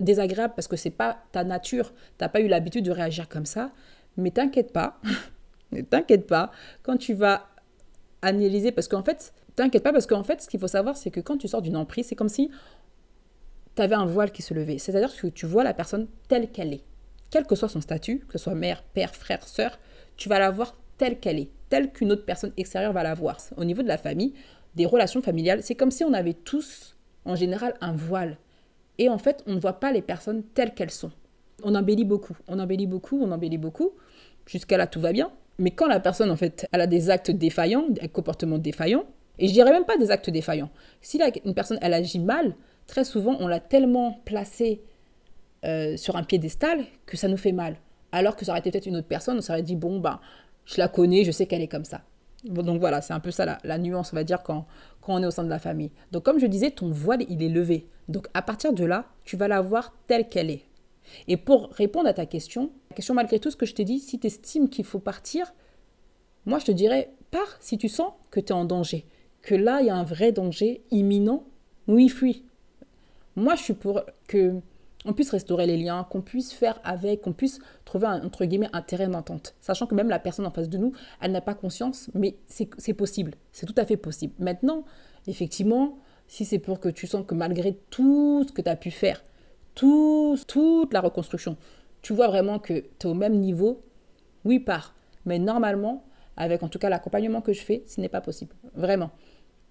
désagréable 0.01 0.55
parce 0.57 0.67
que 0.67 0.75
c'est 0.75 0.91
pas 0.91 1.23
ta 1.31 1.45
nature, 1.45 1.93
t'as 2.19 2.29
pas 2.29 2.41
eu 2.41 2.49
l'habitude 2.49 2.85
de 2.85 2.91
réagir 2.91 3.29
comme 3.29 3.47
ça. 3.47 3.71
Mais 4.17 4.33
t'inquiète 4.33 4.73
pas, 4.73 4.99
ne 5.71 5.83
t'inquiète 5.83 6.27
pas, 6.27 6.51
quand 6.83 6.97
tu 6.97 7.15
vas 7.15 7.47
analyser, 8.23 8.73
parce 8.73 8.89
qu'en 8.89 9.05
fait, 9.05 9.33
t'inquiète 9.57 9.83
pas, 9.83 9.93
parce 9.93 10.07
qu'en 10.07 10.23
fait, 10.23 10.43
ce 10.43 10.49
qu'il 10.49 10.61
faut 10.61 10.69
savoir, 10.69 10.97
c'est 10.97 11.11
que 11.11 11.21
quand 11.21 11.37
tu 11.37 11.49
sors 11.49 11.63
d'une 11.63 11.77
emprise, 11.77 12.07
c'est 12.07 12.15
comme 12.15 12.29
si 12.29 12.51
tu 13.75 13.83
avais 13.83 13.95
un 13.95 14.07
voile 14.07 14.33
qui 14.33 14.43
se 14.43 14.55
levait. 14.55 14.79
C'est-à-dire 14.79 15.15
que 15.15 15.27
tu 15.29 15.47
vois 15.47 15.65
la 15.65 15.75
personne 15.75 16.09
telle 16.29 16.51
qu'elle 16.51 16.73
est. 16.73 16.85
Quel 17.31 17.47
que 17.47 17.55
soit 17.55 17.69
son 17.69 17.81
statut, 17.81 18.21
que 18.29 18.39
ce 18.39 18.45
soit 18.45 18.55
mère, 18.55 18.83
père, 18.83 19.15
frère, 19.15 19.47
sœur, 19.47 19.79
tu 20.17 20.29
vas 20.29 20.39
la 20.39 20.51
voir 20.51 20.77
telle 20.99 21.19
qu'elle 21.19 21.39
est, 21.39 21.51
telle 21.69 21.91
qu'une 21.91 22.13
autre 22.13 22.25
personne 22.25 22.53
extérieure 22.57 22.93
va 22.93 23.03
la 23.03 23.15
voir. 23.15 23.39
Au 23.57 23.65
niveau 23.65 23.83
de 23.83 23.89
la 23.89 23.99
famille, 23.99 24.35
des 24.75 24.87
relations 24.87 25.23
familiales, 25.23 25.63
c'est 25.63 25.75
comme 25.75 25.91
si 25.91 26.05
on 26.05 26.13
avait 26.13 26.35
tous, 26.35 26.97
en 27.25 27.35
général, 27.35 27.75
un 27.81 27.93
voile. 27.93 28.37
Et 28.99 29.09
en 29.09 29.19
fait, 29.19 29.43
on 29.47 29.55
ne 29.55 29.61
voit 29.61 29.81
pas 29.81 29.93
les 29.93 30.03
personnes 30.03 30.43
telles 30.55 30.75
qu'elles 30.75 30.91
sont. 30.91 31.11
On 31.65 31.75
embellit 31.75 32.05
beaucoup, 32.05 32.37
on 32.49 32.59
embellit 32.59 32.87
beaucoup, 32.87 33.19
on 33.23 33.33
embellit 33.33 33.59
beaucoup, 33.59 33.93
jusqu'à 34.47 34.77
là 34.77 34.87
tout 34.87 35.01
va 35.01 35.13
bien. 35.13 35.31
Mais 35.59 35.71
quand 35.71 35.87
la 35.87 36.01
personne, 36.01 36.31
en 36.31 36.37
fait, 36.37 36.67
elle 36.73 36.81
a 36.81 36.87
des 36.87 37.11
actes 37.11 37.31
défaillants, 37.31 37.89
des 37.89 38.09
comportements 38.09 38.59
défaillants, 38.59 39.05
et 39.39 39.49
je 39.49 39.53
dirais 39.53 39.71
même 39.71 39.85
pas 39.85 39.97
des 39.97 40.11
actes 40.11 40.31
défaillants. 40.31 40.71
Si 41.01 41.21
une 41.45 41.55
personne, 41.55 41.79
elle 41.81 41.95
agit 41.95 42.19
mal, 42.19 42.55
très 42.87 43.05
souvent, 43.05 43.37
on 43.41 43.49
l'a 43.49 43.61
tellement 43.61 44.21
placée 44.25 44.83
euh, 45.65 45.97
sur 45.97 46.17
un 46.17 46.23
piédestal 46.23 46.85
que 47.07 47.17
ça 47.17 47.29
nous 47.29 47.37
fait 47.37 47.53
mal. 47.53 47.77
Alors 48.11 48.37
que 48.37 48.45
ça 48.45 48.53
aurait 48.53 48.61
été 48.61 48.71
peut-être 48.71 48.87
une 48.87 48.97
autre 48.97 49.09
personne, 49.09 49.39
on 49.39 49.41
s'aurait 49.41 49.63
dit, 49.63 49.77
bon, 49.77 50.01
ben, 50.01 50.21
je 50.65 50.79
la 50.79 50.89
connais, 50.89 51.25
je 51.25 51.31
sais 51.31 51.47
qu'elle 51.47 51.63
est 51.63 51.69
comme 51.69 51.85
ça. 51.85 52.03
donc 52.45 52.81
voilà, 52.81 53.01
c'est 53.01 53.15
un 53.15 53.21
peu 53.21 53.31
ça 53.31 53.59
la, 53.63 53.79
nuance, 53.79 54.13
on 54.13 54.17
va 54.17 54.25
dire, 54.25 54.43
quand, 54.43 54.67
quand 55.01 55.15
on 55.15 55.23
est 55.23 55.27
au 55.27 55.31
sein 55.31 55.45
de 55.45 55.49
la 55.49 55.59
famille. 55.59 55.91
Donc 56.11 56.25
comme 56.25 56.39
je 56.39 56.47
disais, 56.47 56.71
ton 56.71 56.91
voile, 56.91 57.25
il 57.29 57.43
est 57.43 57.49
levé. 57.49 57.87
Donc 58.09 58.27
à 58.35 58.43
partir 58.43 58.73
de 58.73 58.85
là, 58.85 59.07
tu 59.25 59.37
vas 59.37 59.49
la 59.49 59.61
voir 59.61 59.95
telle 60.07 60.29
qu'elle 60.29 60.51
est. 60.51 60.63
Et 61.27 61.37
pour 61.37 61.71
répondre 61.71 62.09
à 62.09 62.13
ta 62.13 62.27
question, 62.27 62.71
la 62.91 62.97
question 62.97 63.15
malgré 63.15 63.39
tout, 63.39 63.51
ce 63.51 63.57
que 63.57 63.67
je 63.67 63.75
t'ai 63.75 63.85
dit, 63.85 63.99
si 63.99 64.19
tu 64.19 64.27
estimes 64.27 64.69
qu'il 64.69 64.85
faut 64.85 64.99
partir, 64.99 65.53
moi 66.45 66.59
je 66.59 66.67
te 66.67 66.73
dirais, 66.73 67.13
pars 67.31 67.57
si 67.61 67.79
tu 67.79 67.89
sens 67.89 68.13
que 68.31 68.41
tu 68.41 68.49
es 68.49 68.53
en 68.53 68.65
danger, 68.65 69.07
que 69.43 69.55
là 69.55 69.81
il 69.81 69.87
y 69.87 69.91
a 69.91 69.97
un 69.97 70.05
vrai 70.05 70.33
danger 70.33 70.83
imminent, 70.91 71.45
oui, 71.89 72.09
fuis. 72.09 72.45
Moi 73.37 73.55
je 73.57 73.63
suis 73.63 73.75
pour 73.75 74.03
que 74.29 74.55
on 75.05 75.13
puisse 75.13 75.31
restaurer 75.31 75.67
les 75.67 75.77
liens, 75.77 76.07
qu'on 76.09 76.21
puisse 76.21 76.53
faire 76.53 76.81
avec, 76.85 77.23
qu'on 77.23 77.33
puisse 77.33 77.59
trouver 77.85 78.07
un, 78.07 78.25
entre 78.25 78.45
guillemets 78.45 78.69
un 78.73 78.83
terrain 78.83 79.09
d'entente. 79.09 79.55
Sachant 79.61 79.87
que 79.87 79.95
même 79.95 80.09
la 80.09 80.19
personne 80.19 80.47
en 80.47 80.51
face 80.51 80.69
de 80.69 80.79
nous, 80.79 80.93
elle 81.21 81.33
n'a 81.33 81.41
pas 81.41 81.55
conscience, 81.55 82.09
mais 82.15 82.37
c'est 82.47 82.95
possible, 82.95 83.35
c'est 83.53 83.67
tout 83.67 83.75
à 83.77 83.85
fait 83.85 83.97
possible. 83.97 84.35
Maintenant, 84.39 84.85
effectivement, 85.27 85.99
si 86.29 86.45
c'est 86.45 86.59
pour 86.59 86.81
que 86.81 86.89
tu 86.89 87.07
sens 87.07 87.27
que 87.27 87.35
malgré 87.35 87.77
tout 87.91 88.45
ce 88.47 88.53
que 88.53 88.63
tu 88.63 88.69
as 88.69 88.77
pu 88.77 88.91
faire, 88.91 89.23
tout, 89.75 90.39
toute 90.47 90.93
la 90.93 91.01
reconstruction, 91.01 91.57
tu 92.01 92.13
vois 92.13 92.29
vraiment 92.29 92.59
que 92.59 92.85
tu 92.99 93.07
es 93.07 93.11
au 93.11 93.15
même 93.15 93.39
niveau, 93.39 93.83
oui, 94.45 94.59
pars. 94.59 94.95
Mais 95.25 95.39
normalement, 95.39 96.05
avec 96.37 96.63
en 96.63 96.69
tout 96.69 96.79
cas 96.79 96.89
l'accompagnement 96.89 97.41
que 97.41 97.53
je 97.53 97.63
fais, 97.63 97.85
ce 97.87 98.01
n'est 98.01 98.09
pas 98.09 98.21
possible. 98.21 98.55
Vraiment. 98.75 99.11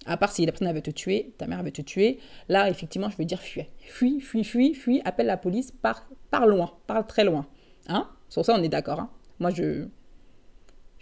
À 0.05 0.17
part 0.17 0.31
si 0.31 0.45
la 0.45 0.51
personne 0.51 0.67
avait 0.67 0.81
te 0.81 0.89
tuer, 0.89 1.33
ta 1.37 1.45
mère 1.47 1.59
avait 1.59 1.71
te 1.71 1.81
tuer, 1.81 2.19
là, 2.49 2.69
effectivement, 2.69 3.09
je 3.09 3.17
vais 3.17 3.25
dire 3.25 3.39
fuis. 3.39 3.65
Fuis, 3.79 4.19
fuis, 4.19 4.43
fuis, 4.43 4.73
fuis, 4.73 5.01
appelle 5.05 5.27
la 5.27 5.37
police, 5.37 5.71
pars, 5.71 6.09
pars 6.31 6.47
loin, 6.47 6.71
pars 6.87 7.05
très 7.05 7.23
loin. 7.23 7.45
Hein? 7.87 8.09
Sur 8.29 8.43
ça, 8.43 8.55
on 8.57 8.63
est 8.63 8.69
d'accord. 8.69 8.99
Hein 8.99 9.11
moi, 9.41 9.49
je, 9.49 9.87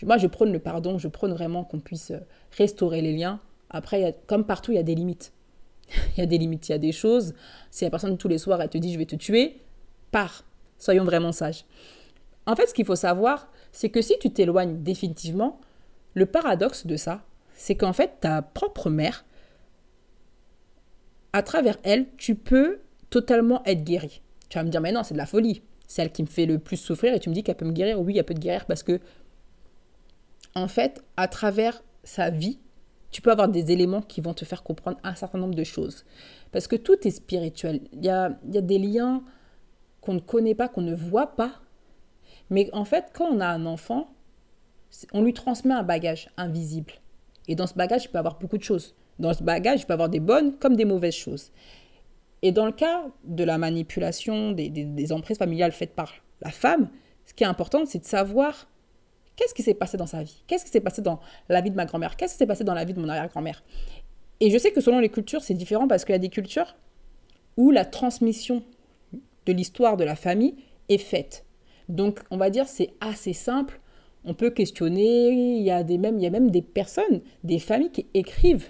moi, 0.04 0.18
je 0.18 0.28
prône 0.28 0.52
le 0.52 0.60
pardon, 0.60 0.98
je 0.98 1.08
prône 1.08 1.34
vraiment 1.34 1.64
qu'on 1.64 1.80
puisse 1.80 2.14
restaurer 2.58 3.02
les 3.02 3.16
liens. 3.16 3.40
Après, 3.70 4.18
comme 4.28 4.46
partout, 4.46 4.72
il 4.72 4.76
y 4.76 4.80
a 4.80 4.84
des 4.84 4.96
limites. 4.96 5.34
il 6.18 6.20
y 6.20 6.24
a 6.24 6.26
des 6.26 6.38
limites, 6.38 6.70
il 6.70 6.72
y 6.72 6.76
a 6.76 6.80
des 6.80 6.94
choses. 6.94 7.36
Si 7.70 7.84
la 7.84 7.92
personne 7.92 8.18
tous 8.18 8.30
les 8.30 8.38
soirs, 8.38 8.62
elle 8.62 8.70
te 8.70 8.78
dit 8.78 8.94
je 8.94 8.98
vais 8.98 9.06
te 9.06 9.16
tuer, 9.16 9.62
pars. 10.12 10.46
Soyons 10.78 11.04
vraiment 11.04 11.34
sages. 11.34 11.66
En 12.46 12.56
fait, 12.56 12.68
ce 12.68 12.74
qu'il 12.74 12.86
faut 12.86 12.96
savoir, 12.96 13.52
c'est 13.74 13.90
que 13.90 14.02
si 14.02 14.18
tu 14.20 14.32
t'éloignes 14.32 14.82
définitivement, 14.82 15.60
le 16.14 16.26
paradoxe 16.26 16.88
de 16.88 16.96
ça, 16.96 17.22
c'est 17.60 17.76
qu'en 17.76 17.92
fait, 17.92 18.22
ta 18.22 18.42
propre 18.42 18.90
mère, 18.90 19.26
à 21.34 21.44
travers 21.44 21.78
elle, 21.84 22.08
tu 22.16 22.36
peux 22.36 22.80
totalement 23.10 23.62
être 23.66 23.84
guéri. 23.84 24.22
Tu 24.48 24.58
vas 24.58 24.64
me 24.64 24.70
dire, 24.70 24.80
mais 24.80 24.94
non, 24.94 25.04
c'est 25.04 25.14
de 25.14 25.20
la 25.20 25.26
folie. 25.26 25.62
C'est 25.86 26.02
elle 26.02 26.12
qui 26.14 26.24
me 26.24 26.28
fait 26.28 26.46
le 26.46 26.58
plus 26.58 26.78
souffrir 26.78 27.14
et 27.14 27.20
tu 27.20 27.30
me 27.30 27.36
dis 27.36 27.44
qu'elle 27.44 27.58
peut 27.58 27.66
me 27.66 27.74
guérir. 27.74 28.00
Oui, 28.00 28.18
elle 28.18 28.24
peut 28.24 28.34
te 28.34 28.40
guérir 28.40 28.66
parce 28.66 28.82
que, 28.82 29.02
en 30.56 30.70
fait, 30.70 31.04
à 31.18 31.28
travers 31.28 31.84
sa 32.06 32.30
vie, 32.30 32.60
tu 33.12 33.22
peux 33.22 33.30
avoir 33.30 33.50
des 33.50 33.74
éléments 33.74 34.02
qui 34.02 34.22
vont 34.22 34.34
te 34.34 34.46
faire 34.46 34.64
comprendre 34.64 34.98
un 35.04 35.16
certain 35.16 35.38
nombre 35.38 35.56
de 35.56 35.66
choses. 35.66 36.06
Parce 36.54 36.66
que 36.66 36.78
tout 36.78 37.06
est 37.06 37.12
spirituel. 37.12 37.82
Il 37.92 38.06
y 38.06 38.10
a, 38.10 38.40
il 38.48 38.56
y 38.56 38.58
a 38.58 38.62
des 38.62 38.80
liens 38.80 39.22
qu'on 40.00 40.14
ne 40.14 40.22
connaît 40.22 40.56
pas, 40.56 40.70
qu'on 40.70 40.82
ne 40.82 40.96
voit 40.96 41.36
pas. 41.36 41.52
Mais 42.50 42.70
en 42.72 42.86
fait, 42.86 43.12
quand 43.14 43.26
on 43.26 43.42
a 43.42 43.48
un 43.48 43.66
enfant, 43.66 44.14
on 45.12 45.22
lui 45.22 45.34
transmet 45.34 45.74
un 45.74 45.84
bagage 45.84 46.30
invisible. 46.38 46.94
Et 47.48 47.56
dans 47.56 47.68
ce 47.68 47.74
bagage, 47.74 48.06
il 48.06 48.10
peut 48.10 48.18
avoir 48.18 48.38
beaucoup 48.38 48.58
de 48.58 48.64
choses. 48.64 48.96
Dans 49.18 49.34
ce 49.34 49.44
bagage, 49.44 49.82
il 49.82 49.86
peut 49.86 49.94
avoir 49.94 50.10
des 50.10 50.20
bonnes 50.20 50.58
comme 50.58 50.76
des 50.76 50.86
mauvaises 50.86 51.16
choses. 51.16 51.52
Et 52.42 52.52
dans 52.52 52.66
le 52.66 52.72
cas 52.72 53.06
de 53.24 53.44
la 53.44 53.58
manipulation 53.58 54.52
des, 54.52 54.70
des, 54.70 54.86
des 54.86 55.12
emprises 55.12 55.38
familiales 55.38 55.72
faites 55.72 55.96
par 55.96 56.14
la 56.42 56.52
femme, 56.52 56.90
ce 57.26 57.34
qui 57.34 57.44
est 57.44 57.48
important, 57.48 57.86
c'est 57.86 58.00
de 58.00 58.06
savoir 58.06 58.68
Qu'est-ce 59.40 59.54
qui 59.54 59.64
s'est 59.64 59.74
passé 59.74 59.96
dans 59.96 60.06
sa 60.06 60.22
vie 60.22 60.44
Qu'est-ce 60.48 60.66
qui 60.66 60.70
s'est 60.70 60.82
passé 60.82 61.02
dans 61.02 61.22
la 61.48 61.62
vie 61.62 61.72
de 61.72 61.76
ma 61.78 61.86
grand-mère? 61.86 62.18
Qu'est-ce 62.18 62.34
qui 62.34 62.40
s'est 62.40 62.46
passé 62.46 62.66
dans 62.66 62.74
la 62.74 62.84
vie 62.84 62.94
de 62.94 63.00
mon 63.00 63.08
arrière-grand-mère? 63.08 63.64
Et 64.42 64.52
je 64.52 64.58
sais 64.58 64.72
que 64.72 64.82
selon 64.82 65.00
les 65.00 65.08
cultures, 65.08 65.42
c'est 65.42 65.54
différent 65.54 65.88
parce 65.88 66.04
qu'il 66.04 66.12
y 66.12 66.16
a 66.18 66.20
des 66.20 66.28
cultures 66.28 66.76
où 67.56 67.72
la 67.72 67.86
transmission 67.86 68.64
de 69.46 69.54
l'histoire 69.54 69.96
de 69.96 70.04
la 70.04 70.18
famille 70.18 70.56
est 70.90 70.98
faite. 70.98 71.46
Donc, 71.88 72.20
on 72.32 72.38
va 72.38 72.50
dire 72.50 72.68
c'est 72.68 72.90
assez 73.00 73.32
simple. 73.32 73.79
On 74.26 74.34
peut 74.34 74.50
questionner. 74.50 75.30
Il 75.32 75.64
y 75.64 75.72
a 75.72 75.84
des 75.84 75.98
même, 75.98 76.20
y 76.20 76.28
a 76.28 76.30
même 76.30 76.52
des 76.52 76.62
personnes, 76.62 77.22
des 77.44 77.60
familles 77.60 77.92
qui 77.92 78.08
écrivent 78.14 78.70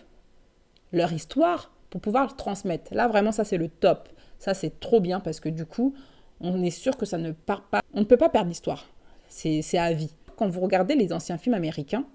leur 0.91 1.11
histoire 1.13 1.71
pour 1.89 2.01
pouvoir 2.01 2.27
le 2.27 2.35
transmettre. 2.35 2.93
Là, 2.93 3.07
vraiment, 3.07 3.31
ça 3.31 3.43
c'est 3.43 3.57
le 3.57 3.67
top. 3.67 4.09
Ça 4.37 4.53
c'est 4.53 4.79
trop 4.79 4.99
bien 4.99 5.19
parce 5.19 5.39
que 5.39 5.49
du 5.49 5.65
coup, 5.65 5.93
on 6.39 6.61
est 6.63 6.69
sûr 6.69 6.97
que 6.97 7.05
ça 7.05 7.17
ne 7.17 7.31
part 7.31 7.63
pas. 7.63 7.81
On 7.93 7.99
ne 7.99 8.05
peut 8.05 8.17
pas 8.17 8.29
perdre 8.29 8.49
l'histoire. 8.49 8.87
C'est 9.27 9.77
à 9.77 9.93
vie. 9.93 10.13
Quand 10.35 10.47
vous 10.47 10.61
regardez 10.61 10.95
les 10.95 11.11
anciens 11.11 11.37
films 11.37 11.55
américains, 11.55 12.05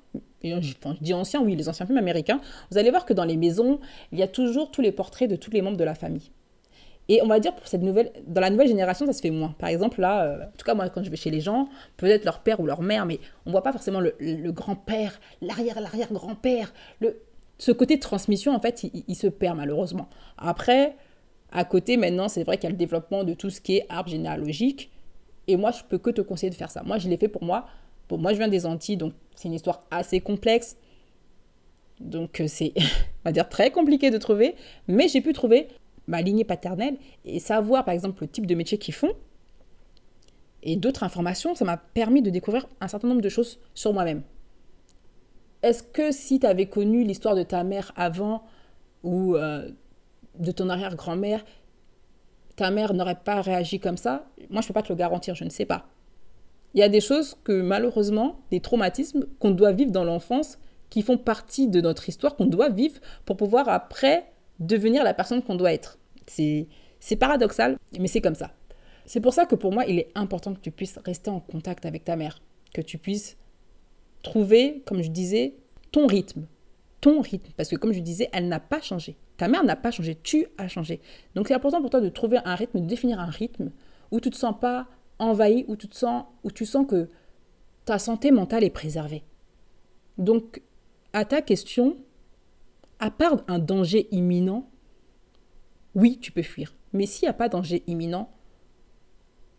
et 0.42 0.60
je, 0.60 0.74
dis 1.00 1.14
anciens, 1.14 1.42
oui, 1.42 1.56
les 1.56 1.68
anciens 1.68 1.86
films 1.86 1.98
américains, 1.98 2.40
vous 2.70 2.78
allez 2.78 2.90
voir 2.90 3.04
que 3.04 3.12
dans 3.12 3.24
les 3.24 3.36
maisons, 3.36 3.80
il 4.12 4.18
y 4.18 4.22
a 4.22 4.28
toujours 4.28 4.70
tous 4.70 4.80
les 4.80 4.92
portraits 4.92 5.28
de 5.28 5.36
tous 5.36 5.50
les 5.50 5.62
membres 5.62 5.76
de 5.76 5.84
la 5.84 5.94
famille. 5.94 6.30
Et 7.08 7.20
on 7.22 7.26
va 7.26 7.38
dire 7.38 7.54
pour 7.54 7.66
cette 7.66 7.82
nouvelle, 7.82 8.12
dans 8.26 8.40
la 8.40 8.50
nouvelle 8.50 8.68
génération, 8.68 9.04
ça 9.06 9.12
se 9.12 9.20
fait 9.20 9.30
moins. 9.30 9.54
Par 9.58 9.68
exemple, 9.68 10.00
là, 10.00 10.24
euh, 10.24 10.44
en 10.44 10.56
tout 10.56 10.64
cas 10.64 10.74
moi, 10.74 10.88
quand 10.88 11.02
je 11.02 11.10
vais 11.10 11.16
chez 11.16 11.30
les 11.30 11.40
gens, 11.40 11.68
peut-être 11.96 12.24
leur 12.24 12.40
père 12.40 12.60
ou 12.60 12.66
leur 12.66 12.80
mère, 12.80 13.04
mais 13.04 13.20
on 13.44 13.50
voit 13.50 13.62
pas 13.62 13.72
forcément 13.72 14.00
le, 14.00 14.50
grand-père, 14.52 15.20
l'arrière, 15.42 15.80
l'arrière-grand-père. 15.80 16.72
Le, 17.00 17.20
ce 17.58 17.72
côté 17.72 17.96
de 17.96 18.00
transmission, 18.00 18.54
en 18.54 18.60
fait, 18.60 18.84
il, 18.84 19.14
se 19.14 19.26
perd 19.26 19.56
malheureusement. 19.56 20.08
Après, 20.38 20.96
à 21.52 21.64
côté, 21.64 21.96
maintenant, 21.96 22.28
c'est 22.28 22.42
vrai 22.42 22.56
qu'il 22.56 22.64
y 22.64 22.68
a 22.68 22.70
le 22.70 22.76
développement 22.76 23.22
de 23.22 23.34
tout 23.34 23.50
ce 23.50 23.60
qui 23.60 23.76
est 23.76 23.86
arbre 23.90 24.08
généalogique. 24.08 24.90
Et 25.46 25.56
moi, 25.56 25.70
je 25.72 25.82
peux 25.84 25.98
que 25.98 26.10
te 26.10 26.22
conseiller 26.22 26.50
de 26.50 26.54
faire 26.54 26.70
ça. 26.70 26.82
Moi, 26.82 26.98
je 26.98 27.08
l'ai 27.08 27.18
fait 27.18 27.28
pour 27.28 27.44
moi. 27.44 27.66
Moi, 28.10 28.32
je 28.32 28.38
viens 28.38 28.48
des 28.48 28.64
Antilles, 28.64 28.96
donc 28.96 29.12
c'est 29.34 29.48
une 29.48 29.54
histoire 29.54 29.84
assez 29.90 30.20
complexe. 30.20 30.76
Donc, 32.00 32.40
euh, 32.40 32.46
c'est, 32.48 32.72
on 32.76 33.28
va 33.28 33.32
dire, 33.32 33.48
très 33.48 33.70
compliqué 33.70 34.10
de 34.10 34.18
trouver. 34.18 34.54
Mais 34.88 35.08
j'ai 35.08 35.20
pu 35.20 35.32
trouver 35.32 35.68
ma 36.06 36.22
lignée 36.22 36.44
paternelle 36.44 36.96
et 37.24 37.40
savoir 37.40 37.84
par 37.84 37.94
exemple 37.94 38.22
le 38.22 38.28
type 38.28 38.46
de 38.46 38.54
métier 38.54 38.78
qu'ils 38.78 38.94
font 38.94 39.12
et 40.64 40.76
d'autres 40.76 41.02
informations, 41.02 41.54
ça 41.54 41.64
m'a 41.64 41.76
permis 41.76 42.22
de 42.22 42.30
découvrir 42.30 42.66
un 42.80 42.88
certain 42.88 43.08
nombre 43.08 43.20
de 43.20 43.28
choses 43.28 43.60
sur 43.74 43.92
moi-même. 43.92 44.22
Est-ce 45.62 45.82
que 45.82 46.10
si 46.10 46.40
tu 46.40 46.46
avais 46.46 46.66
connu 46.66 47.04
l'histoire 47.04 47.34
de 47.34 47.42
ta 47.42 47.62
mère 47.64 47.92
avant 47.96 48.42
ou 49.02 49.36
euh, 49.36 49.70
de 50.38 50.50
ton 50.52 50.70
arrière-grand-mère, 50.70 51.44
ta 52.56 52.70
mère 52.70 52.94
n'aurait 52.94 53.20
pas 53.22 53.42
réagi 53.42 53.78
comme 53.78 53.98
ça? 53.98 54.26
Moi, 54.48 54.62
je 54.62 54.66
ne 54.66 54.68
peux 54.68 54.74
pas 54.74 54.82
te 54.82 54.88
le 54.92 54.96
garantir, 54.96 55.34
je 55.34 55.44
ne 55.44 55.50
sais 55.50 55.66
pas. 55.66 55.86
Il 56.72 56.80
y 56.80 56.82
a 56.82 56.88
des 56.88 57.00
choses 57.00 57.36
que 57.44 57.60
malheureusement, 57.60 58.40
des 58.50 58.60
traumatismes 58.60 59.26
qu'on 59.38 59.50
doit 59.50 59.72
vivre 59.72 59.92
dans 59.92 60.04
l'enfance, 60.04 60.58
qui 60.88 61.02
font 61.02 61.18
partie 61.18 61.68
de 61.68 61.80
notre 61.80 62.08
histoire, 62.08 62.36
qu'on 62.36 62.46
doit 62.46 62.68
vivre 62.68 63.00
pour 63.24 63.36
pouvoir 63.36 63.68
après 63.68 64.32
devenir 64.58 65.04
la 65.04 65.14
personne 65.14 65.42
qu'on 65.42 65.54
doit 65.54 65.72
être. 65.72 65.98
C'est 66.26 67.16
paradoxal, 67.18 67.76
mais 67.98 68.08
c'est 68.08 68.20
comme 68.20 68.34
ça. 68.34 68.52
C'est 69.06 69.20
pour 69.20 69.34
ça 69.34 69.44
que 69.46 69.54
pour 69.54 69.72
moi, 69.72 69.84
il 69.86 69.98
est 69.98 70.10
important 70.14 70.54
que 70.54 70.60
tu 70.60 70.70
puisses 70.70 70.98
rester 71.04 71.30
en 71.30 71.40
contact 71.40 71.84
avec 71.84 72.04
ta 72.04 72.16
mère, 72.16 72.40
que 72.72 72.80
tu 72.80 72.98
puisses 72.98 73.36
trouver, 74.22 74.82
comme 74.86 75.02
je 75.02 75.10
disais, 75.10 75.54
ton 75.92 76.06
rythme. 76.06 76.46
Ton 77.00 77.20
rythme. 77.20 77.52
Parce 77.56 77.68
que 77.68 77.76
comme 77.76 77.92
je 77.92 78.00
disais, 78.00 78.30
elle 78.32 78.48
n'a 78.48 78.60
pas 78.60 78.80
changé. 78.80 79.16
Ta 79.36 79.48
mère 79.48 79.64
n'a 79.64 79.76
pas 79.76 79.90
changé, 79.90 80.16
tu 80.22 80.46
as 80.56 80.68
changé. 80.68 81.00
Donc 81.34 81.48
c'est 81.48 81.54
important 81.54 81.80
pour 81.80 81.90
toi 81.90 82.00
de 82.00 82.08
trouver 82.08 82.38
un 82.44 82.54
rythme, 82.54 82.80
de 82.80 82.86
définir 82.86 83.20
un 83.20 83.26
rythme 83.26 83.70
où 84.10 84.20
tu 84.20 84.28
ne 84.28 84.32
te 84.32 84.38
sens 84.38 84.54
pas 84.58 84.86
envahi, 85.18 85.64
où 85.68 85.76
tu 85.76 85.88
te 85.88 85.96
sens, 85.96 86.24
où 86.44 86.50
tu 86.50 86.64
sens 86.64 86.86
que 86.88 87.10
ta 87.84 87.98
santé 87.98 88.30
mentale 88.30 88.64
est 88.64 88.70
préservée. 88.70 89.24
Donc, 90.16 90.62
à 91.12 91.24
ta 91.24 91.42
question, 91.42 91.96
à 92.98 93.10
part 93.10 93.44
un 93.48 93.58
danger 93.58 94.08
imminent, 94.10 94.68
oui, 95.94 96.18
tu 96.20 96.32
peux 96.32 96.42
fuir. 96.42 96.74
Mais 96.92 97.06
s'il 97.06 97.26
n'y 97.26 97.30
a 97.30 97.34
pas 97.34 97.48
danger 97.48 97.82
imminent, 97.86 98.30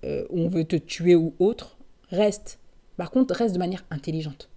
euh, 0.03 0.25
on 0.29 0.47
veut 0.47 0.65
te 0.65 0.75
tuer 0.75 1.15
ou 1.15 1.33
autre, 1.39 1.77
reste. 2.09 2.59
Par 2.97 3.11
contre, 3.11 3.33
reste 3.35 3.53
de 3.53 3.59
manière 3.59 3.85
intelligente. 3.89 4.49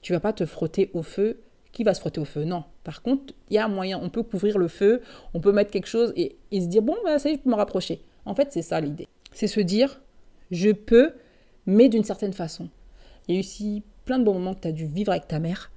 Tu 0.00 0.12
vas 0.12 0.20
pas 0.20 0.32
te 0.32 0.46
frotter 0.46 0.90
au 0.94 1.02
feu. 1.02 1.40
Qui 1.72 1.84
va 1.84 1.94
se 1.94 2.00
frotter 2.00 2.20
au 2.20 2.26
feu? 2.26 2.44
Non. 2.44 2.64
Par 2.84 3.02
contre, 3.02 3.32
il 3.48 3.54
y 3.54 3.58
a 3.58 3.66
moyen. 3.66 3.98
On 4.02 4.10
peut 4.10 4.22
couvrir 4.22 4.58
le 4.58 4.68
feu, 4.68 5.00
on 5.32 5.40
peut 5.40 5.52
mettre 5.52 5.70
quelque 5.70 5.86
chose 5.86 6.12
et, 6.16 6.36
se 6.52 6.66
dire 6.66 6.82
bon, 6.82 6.96
bah, 7.02 7.18
ça 7.18 7.30
y 7.30 7.32
est, 7.32 7.36
je 7.36 7.40
peux 7.40 7.50
me 7.50 7.54
rapprocher. 7.54 8.02
En 8.26 8.34
fait, 8.34 8.52
c'est 8.52 8.62
ça 8.62 8.78
l'idée. 8.80 9.08
C'est 9.32 9.46
se 9.46 9.60
dire 9.60 10.00
je 10.50 10.70
peux, 10.70 11.14
mais 11.64 11.88
d'une 11.88 12.04
certaine 12.04 12.34
façon. 12.34 12.68
Il 13.26 13.34
y 13.34 13.34
a 13.36 13.38
eu 13.38 13.40
aussi 13.40 13.82
plein 14.04 14.18
de 14.18 14.24
bons 14.24 14.34
moments 14.34 14.54
que 14.54 14.60
tu 14.60 14.68
as 14.68 14.72
dû 14.72 14.86
vivre 14.86 15.12
avec 15.12 15.28
ta 15.28 15.38
mère 15.38 15.70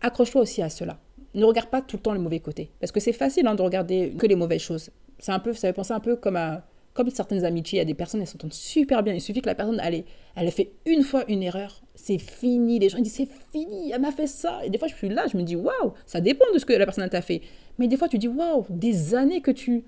accroche-toi 0.00 0.42
aussi 0.42 0.62
à 0.62 0.68
cela. 0.68 0.98
Ne 1.34 1.44
regarde 1.44 1.68
pas 1.68 1.82
tout 1.82 1.96
le 1.96 2.02
temps 2.02 2.12
les 2.12 2.18
mauvais 2.18 2.40
côtés. 2.40 2.70
Parce 2.80 2.92
que 2.92 3.00
c'est 3.00 3.12
facile 3.12 3.46
hein, 3.46 3.54
de 3.54 3.62
regarder 3.62 4.14
que 4.18 4.26
les 4.26 4.36
mauvaises 4.36 4.62
choses. 4.62 4.90
C'est 5.18 5.32
un 5.32 5.38
peu, 5.38 5.52
ça 5.52 5.68
fait 5.68 5.72
penser 5.72 5.92
un 5.92 6.00
peu 6.00 6.16
comme 6.16 6.36
à, 6.36 6.64
comme 6.96 7.10
certaines 7.10 7.44
amitiés. 7.44 7.76
Il 7.76 7.80
y 7.80 7.82
a 7.82 7.84
des 7.84 7.94
personnes, 7.94 8.20
elles 8.20 8.26
s'entendent 8.26 8.54
super 8.54 9.02
bien. 9.02 9.14
Il 9.14 9.20
suffit 9.20 9.42
que 9.42 9.46
la 9.46 9.54
personne, 9.54 9.80
elle, 9.84 10.04
elle 10.34 10.48
a 10.48 10.50
fait 10.50 10.72
une 10.86 11.02
fois 11.02 11.24
une 11.28 11.42
erreur. 11.42 11.82
C'est 11.94 12.18
fini. 12.18 12.78
Les 12.78 12.88
gens 12.88 12.98
ils 12.98 13.02
disent, 13.02 13.14
c'est 13.14 13.28
fini, 13.52 13.92
elle 13.92 14.00
m'a 14.00 14.12
fait 14.12 14.26
ça. 14.26 14.64
Et 14.64 14.70
des 14.70 14.78
fois, 14.78 14.88
je 14.88 14.94
suis 14.94 15.08
là, 15.08 15.26
je 15.30 15.36
me 15.36 15.42
dis, 15.42 15.56
waouh, 15.56 15.92
ça 16.06 16.20
dépend 16.20 16.46
de 16.52 16.58
ce 16.58 16.64
que 16.64 16.72
la 16.72 16.84
personne 16.84 17.08
t'a 17.08 17.22
fait. 17.22 17.42
Mais 17.78 17.86
des 17.86 17.96
fois, 17.96 18.08
tu 18.08 18.18
dis, 18.18 18.28
waouh, 18.28 18.64
des 18.70 19.14
années 19.14 19.42
que 19.42 19.50
tu, 19.50 19.84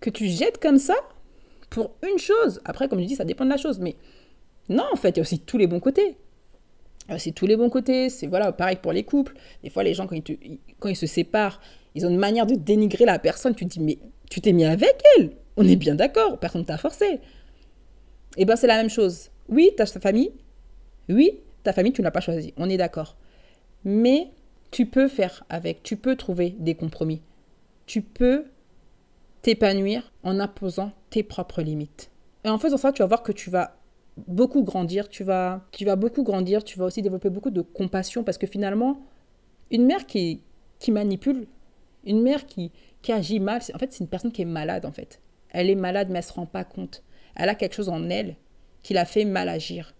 que 0.00 0.10
tu 0.10 0.26
jettes 0.26 0.60
comme 0.60 0.78
ça 0.78 0.94
pour 1.70 1.92
une 2.02 2.18
chose. 2.18 2.60
Après, 2.64 2.88
comme 2.88 3.00
je 3.00 3.06
dis, 3.06 3.16
ça 3.16 3.24
dépend 3.24 3.44
de 3.44 3.50
la 3.50 3.56
chose. 3.56 3.78
Mais 3.78 3.96
non, 4.68 4.84
en 4.92 4.96
fait, 4.96 5.10
il 5.10 5.16
y 5.16 5.20
a 5.20 5.22
aussi 5.22 5.38
tous 5.38 5.58
les 5.58 5.66
bons 5.66 5.80
côtés. 5.80 6.16
Euh, 7.10 7.16
c'est 7.18 7.32
tous 7.32 7.46
les 7.46 7.56
bons 7.56 7.70
côtés. 7.70 8.10
C'est 8.10 8.26
voilà, 8.26 8.52
pareil 8.52 8.76
pour 8.80 8.92
les 8.92 9.04
couples. 9.04 9.34
Des 9.62 9.70
fois, 9.70 9.82
les 9.82 9.94
gens, 9.94 10.06
quand 10.06 10.16
ils, 10.16 10.58
quand 10.78 10.88
ils 10.88 10.96
se 10.96 11.06
séparent, 11.06 11.60
ils 11.94 12.06
ont 12.06 12.10
une 12.10 12.18
manière 12.18 12.46
de 12.46 12.54
dénigrer 12.54 13.04
la 13.04 13.18
personne. 13.18 13.54
Tu 13.54 13.66
te 13.66 13.70
dis, 13.70 13.80
mais 13.80 13.98
tu 14.30 14.40
t'es 14.40 14.52
mis 14.52 14.64
avec 14.64 15.02
elle. 15.16 15.30
On 15.56 15.66
est 15.66 15.76
bien 15.76 15.94
d'accord. 15.94 16.38
Personne 16.38 16.64
t'a 16.64 16.78
forcé. 16.78 17.20
Eh 18.36 18.44
bien, 18.44 18.56
c'est 18.56 18.66
la 18.66 18.76
même 18.76 18.90
chose. 18.90 19.30
Oui, 19.48 19.70
ta 19.76 19.86
famille. 19.86 20.32
Oui, 21.08 21.40
ta 21.62 21.72
famille, 21.72 21.92
tu 21.92 22.00
ne 22.00 22.04
l'as 22.04 22.10
pas 22.10 22.20
choisie. 22.20 22.54
On 22.56 22.68
est 22.68 22.76
d'accord. 22.76 23.16
Mais 23.84 24.30
tu 24.70 24.86
peux 24.86 25.08
faire 25.08 25.44
avec. 25.48 25.82
Tu 25.82 25.96
peux 25.96 26.16
trouver 26.16 26.56
des 26.58 26.74
compromis. 26.74 27.20
Tu 27.86 28.00
peux 28.00 28.46
t'épanouir 29.42 30.10
en 30.22 30.40
imposant 30.40 30.92
tes 31.10 31.22
propres 31.22 31.62
limites. 31.62 32.10
Et 32.44 32.48
en 32.48 32.58
faisant 32.58 32.78
ça, 32.78 32.92
tu 32.92 33.02
vas 33.02 33.06
voir 33.06 33.22
que 33.22 33.32
tu 33.32 33.50
vas 33.50 33.76
beaucoup 34.16 34.62
grandir, 34.62 35.08
tu 35.08 35.24
vas, 35.24 35.66
tu 35.72 35.84
vas 35.84 35.96
beaucoup 35.96 36.22
grandir, 36.22 36.64
tu 36.64 36.78
vas 36.78 36.86
aussi 36.86 37.02
développer 37.02 37.30
beaucoup 37.30 37.50
de 37.50 37.60
compassion 37.60 38.24
parce 38.24 38.38
que 38.38 38.46
finalement, 38.46 39.02
une 39.70 39.86
mère 39.86 40.06
qui, 40.06 40.42
qui 40.78 40.92
manipule, 40.92 41.46
une 42.04 42.22
mère 42.22 42.46
qui, 42.46 42.70
qui 43.02 43.12
agit 43.12 43.40
mal, 43.40 43.60
en 43.74 43.78
fait, 43.78 43.92
c'est 43.92 44.00
une 44.00 44.08
personne 44.08 44.32
qui 44.32 44.42
est 44.42 44.46
malade 44.46 44.86
en 44.86 44.92
fait. 44.92 45.20
Elle 45.50 45.70
est 45.70 45.74
malade, 45.74 46.08
mais 46.10 46.18
elle 46.18 46.24
se 46.24 46.32
rend 46.32 46.46
pas 46.46 46.64
compte. 46.64 47.02
Elle 47.36 47.48
a 47.48 47.54
quelque 47.54 47.74
chose 47.74 47.88
en 47.88 48.08
elle 48.10 48.36
qui 48.82 48.92
la 48.92 49.04
fait 49.04 49.24
mal 49.24 49.48
agir. 49.48 49.94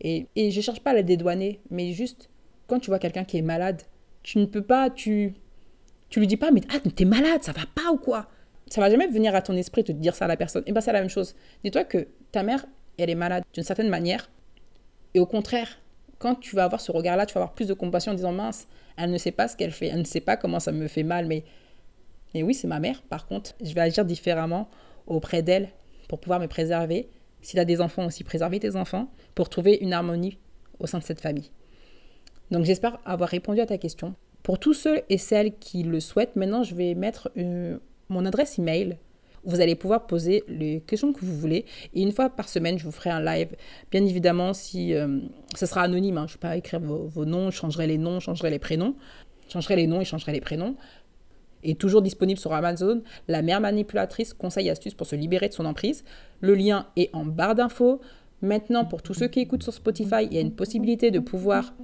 Et, 0.00 0.26
et 0.36 0.50
je 0.50 0.60
cherche 0.60 0.80
pas 0.80 0.90
à 0.90 0.94
la 0.94 1.02
dédouaner, 1.02 1.60
mais 1.70 1.92
juste, 1.92 2.30
quand 2.66 2.78
tu 2.78 2.90
vois 2.90 2.98
quelqu'un 2.98 3.24
qui 3.24 3.38
est 3.38 3.42
malade, 3.42 3.82
tu 4.22 4.38
ne 4.38 4.44
peux 4.44 4.62
pas, 4.62 4.90
tu, 4.90 5.34
tu 6.08 6.20
lui 6.20 6.26
dis 6.26 6.36
pas, 6.36 6.50
mais 6.50 6.60
ah, 6.72 6.78
t'es 6.94 7.04
malade, 7.04 7.42
ça 7.42 7.52
va 7.52 7.62
pas 7.74 7.90
ou 7.92 7.96
quoi? 7.96 8.28
Ça 8.66 8.80
va 8.80 8.90
jamais 8.90 9.06
venir 9.06 9.34
à 9.34 9.42
ton 9.42 9.56
esprit 9.56 9.82
de 9.82 9.88
te 9.88 9.92
dire 9.92 10.14
ça 10.14 10.26
à 10.26 10.28
la 10.28 10.36
personne. 10.36 10.62
Et 10.66 10.72
bien, 10.72 10.80
c'est 10.80 10.92
la 10.92 11.00
même 11.00 11.08
chose. 11.08 11.34
Dis-toi 11.64 11.84
que 11.84 12.06
ta 12.32 12.42
mère, 12.42 12.66
elle 12.98 13.10
est 13.10 13.14
malade 13.14 13.44
d'une 13.52 13.64
certaine 13.64 13.88
manière. 13.88 14.30
Et 15.14 15.20
au 15.20 15.26
contraire, 15.26 15.78
quand 16.18 16.34
tu 16.34 16.56
vas 16.56 16.64
avoir 16.64 16.80
ce 16.80 16.92
regard-là, 16.92 17.26
tu 17.26 17.34
vas 17.34 17.40
avoir 17.42 17.54
plus 17.54 17.68
de 17.68 17.74
compassion 17.74 18.12
en 18.12 18.14
disant 18.14 18.32
mince, 18.32 18.66
elle 18.96 19.10
ne 19.10 19.18
sait 19.18 19.32
pas 19.32 19.48
ce 19.48 19.56
qu'elle 19.56 19.70
fait, 19.70 19.86
elle 19.86 20.00
ne 20.00 20.04
sait 20.04 20.20
pas 20.20 20.36
comment 20.36 20.60
ça 20.60 20.72
me 20.72 20.88
fait 20.88 21.04
mal, 21.04 21.26
mais, 21.26 21.44
mais 22.34 22.42
oui, 22.42 22.54
c'est 22.54 22.66
ma 22.66 22.80
mère. 22.80 23.02
Par 23.02 23.26
contre, 23.26 23.54
je 23.62 23.72
vais 23.72 23.80
agir 23.80 24.04
différemment 24.04 24.68
auprès 25.06 25.42
d'elle 25.42 25.70
pour 26.08 26.20
pouvoir 26.20 26.40
me 26.40 26.46
préserver. 26.46 27.08
Si 27.40 27.56
tu 27.56 27.64
des 27.64 27.80
enfants 27.80 28.06
aussi, 28.06 28.24
préserver 28.24 28.58
tes 28.58 28.74
enfants 28.74 29.08
pour 29.34 29.48
trouver 29.48 29.78
une 29.80 29.92
harmonie 29.92 30.38
au 30.80 30.86
sein 30.86 30.98
de 30.98 31.04
cette 31.04 31.20
famille. 31.20 31.50
Donc 32.50 32.64
j'espère 32.64 32.98
avoir 33.04 33.28
répondu 33.28 33.60
à 33.60 33.66
ta 33.66 33.78
question. 33.78 34.14
Pour 34.42 34.58
tous 34.58 34.74
ceux 34.74 35.02
et 35.08 35.18
celles 35.18 35.56
qui 35.58 35.82
le 35.82 36.00
souhaitent, 36.00 36.34
maintenant 36.36 36.62
je 36.62 36.74
vais 36.74 36.94
mettre 36.94 37.30
euh, 37.36 37.78
mon 38.08 38.24
adresse 38.24 38.58
email 38.58 38.98
vous 39.44 39.60
allez 39.60 39.74
pouvoir 39.74 40.06
poser 40.06 40.44
les 40.48 40.80
questions 40.80 41.12
que 41.12 41.24
vous 41.24 41.36
voulez. 41.36 41.64
Et 41.94 42.02
une 42.02 42.12
fois 42.12 42.30
par 42.30 42.48
semaine, 42.48 42.78
je 42.78 42.84
vous 42.84 42.92
ferai 42.92 43.10
un 43.10 43.22
live. 43.22 43.48
Bien 43.90 44.04
évidemment, 44.04 44.52
si 44.52 44.94
euh, 44.94 45.20
ce 45.54 45.66
sera 45.66 45.82
anonyme, 45.82 46.18
hein, 46.18 46.26
je 46.26 46.32
ne 46.32 46.36
vais 46.36 46.48
pas 46.48 46.56
écrire 46.56 46.80
vos, 46.80 47.24
noms, 47.24 47.50
je 47.50 47.56
changerai 47.56 47.86
les 47.86 47.98
noms, 47.98 48.20
je 48.20 48.26
changerai 48.26 48.50
les 48.50 48.58
prénoms. 48.58 48.94
Je 49.46 49.52
changerai 49.52 49.76
les 49.76 49.86
noms 49.86 50.00
et 50.00 50.04
changerai 50.04 50.32
les 50.32 50.40
prénoms. 50.40 50.76
Et 51.64 51.74
toujours 51.74 52.02
disponible 52.02 52.38
sur 52.38 52.52
Amazon, 52.52 53.02
la 53.26 53.42
mère 53.42 53.60
manipulatrice, 53.60 54.32
conseils 54.32 54.68
et 54.68 54.70
astuces 54.70 54.94
pour 54.94 55.06
se 55.06 55.16
libérer 55.16 55.48
de 55.48 55.54
son 55.54 55.64
emprise. 55.64 56.04
Le 56.40 56.54
lien 56.54 56.86
est 56.96 57.10
en 57.12 57.24
barre 57.24 57.54
d'infos. 57.54 58.00
Maintenant, 58.40 58.84
pour 58.84 59.02
tous 59.02 59.14
ceux 59.14 59.26
qui 59.26 59.40
écoutent 59.40 59.64
sur 59.64 59.74
Spotify, 59.74 60.22
il 60.22 60.34
y 60.34 60.38
a 60.38 60.40
une 60.40 60.52
possibilité 60.52 61.10
de 61.10 61.18
pouvoir 61.18 61.74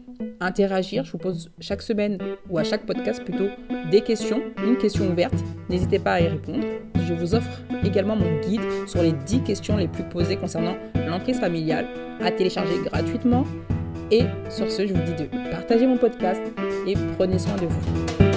interagir. 0.40 1.04
Je 1.04 1.12
vous 1.12 1.18
pose 1.18 1.50
chaque 1.58 1.82
semaine 1.82 2.18
ou 2.48 2.58
à 2.58 2.64
chaque 2.64 2.86
podcast 2.86 3.24
plutôt 3.24 3.48
des 3.90 4.02
questions, 4.02 4.40
une 4.64 4.76
question 4.76 5.10
ouverte. 5.10 5.34
N'hésitez 5.68 5.98
pas 5.98 6.14
à 6.14 6.20
y 6.20 6.28
répondre. 6.28 6.64
Je 7.06 7.14
vous 7.14 7.34
offre 7.34 7.62
également 7.84 8.16
mon 8.16 8.40
guide 8.40 8.62
sur 8.86 9.02
les 9.02 9.12
10 9.12 9.42
questions 9.42 9.76
les 9.76 9.88
plus 9.88 10.04
posées 10.04 10.36
concernant 10.36 10.76
l'emprise 11.06 11.38
familiale 11.38 11.86
à 12.22 12.30
télécharger 12.30 12.74
gratuitement 12.84 13.44
Et 14.10 14.22
sur 14.48 14.70
ce, 14.70 14.86
je 14.86 14.92
vous 14.94 15.02
dis 15.02 15.14
de 15.14 15.50
partager 15.50 15.86
mon 15.86 15.96
podcast 15.96 16.42
et 16.86 16.94
prenez 17.16 17.38
soin 17.38 17.56
de 17.56 17.66
vous. 17.66 18.33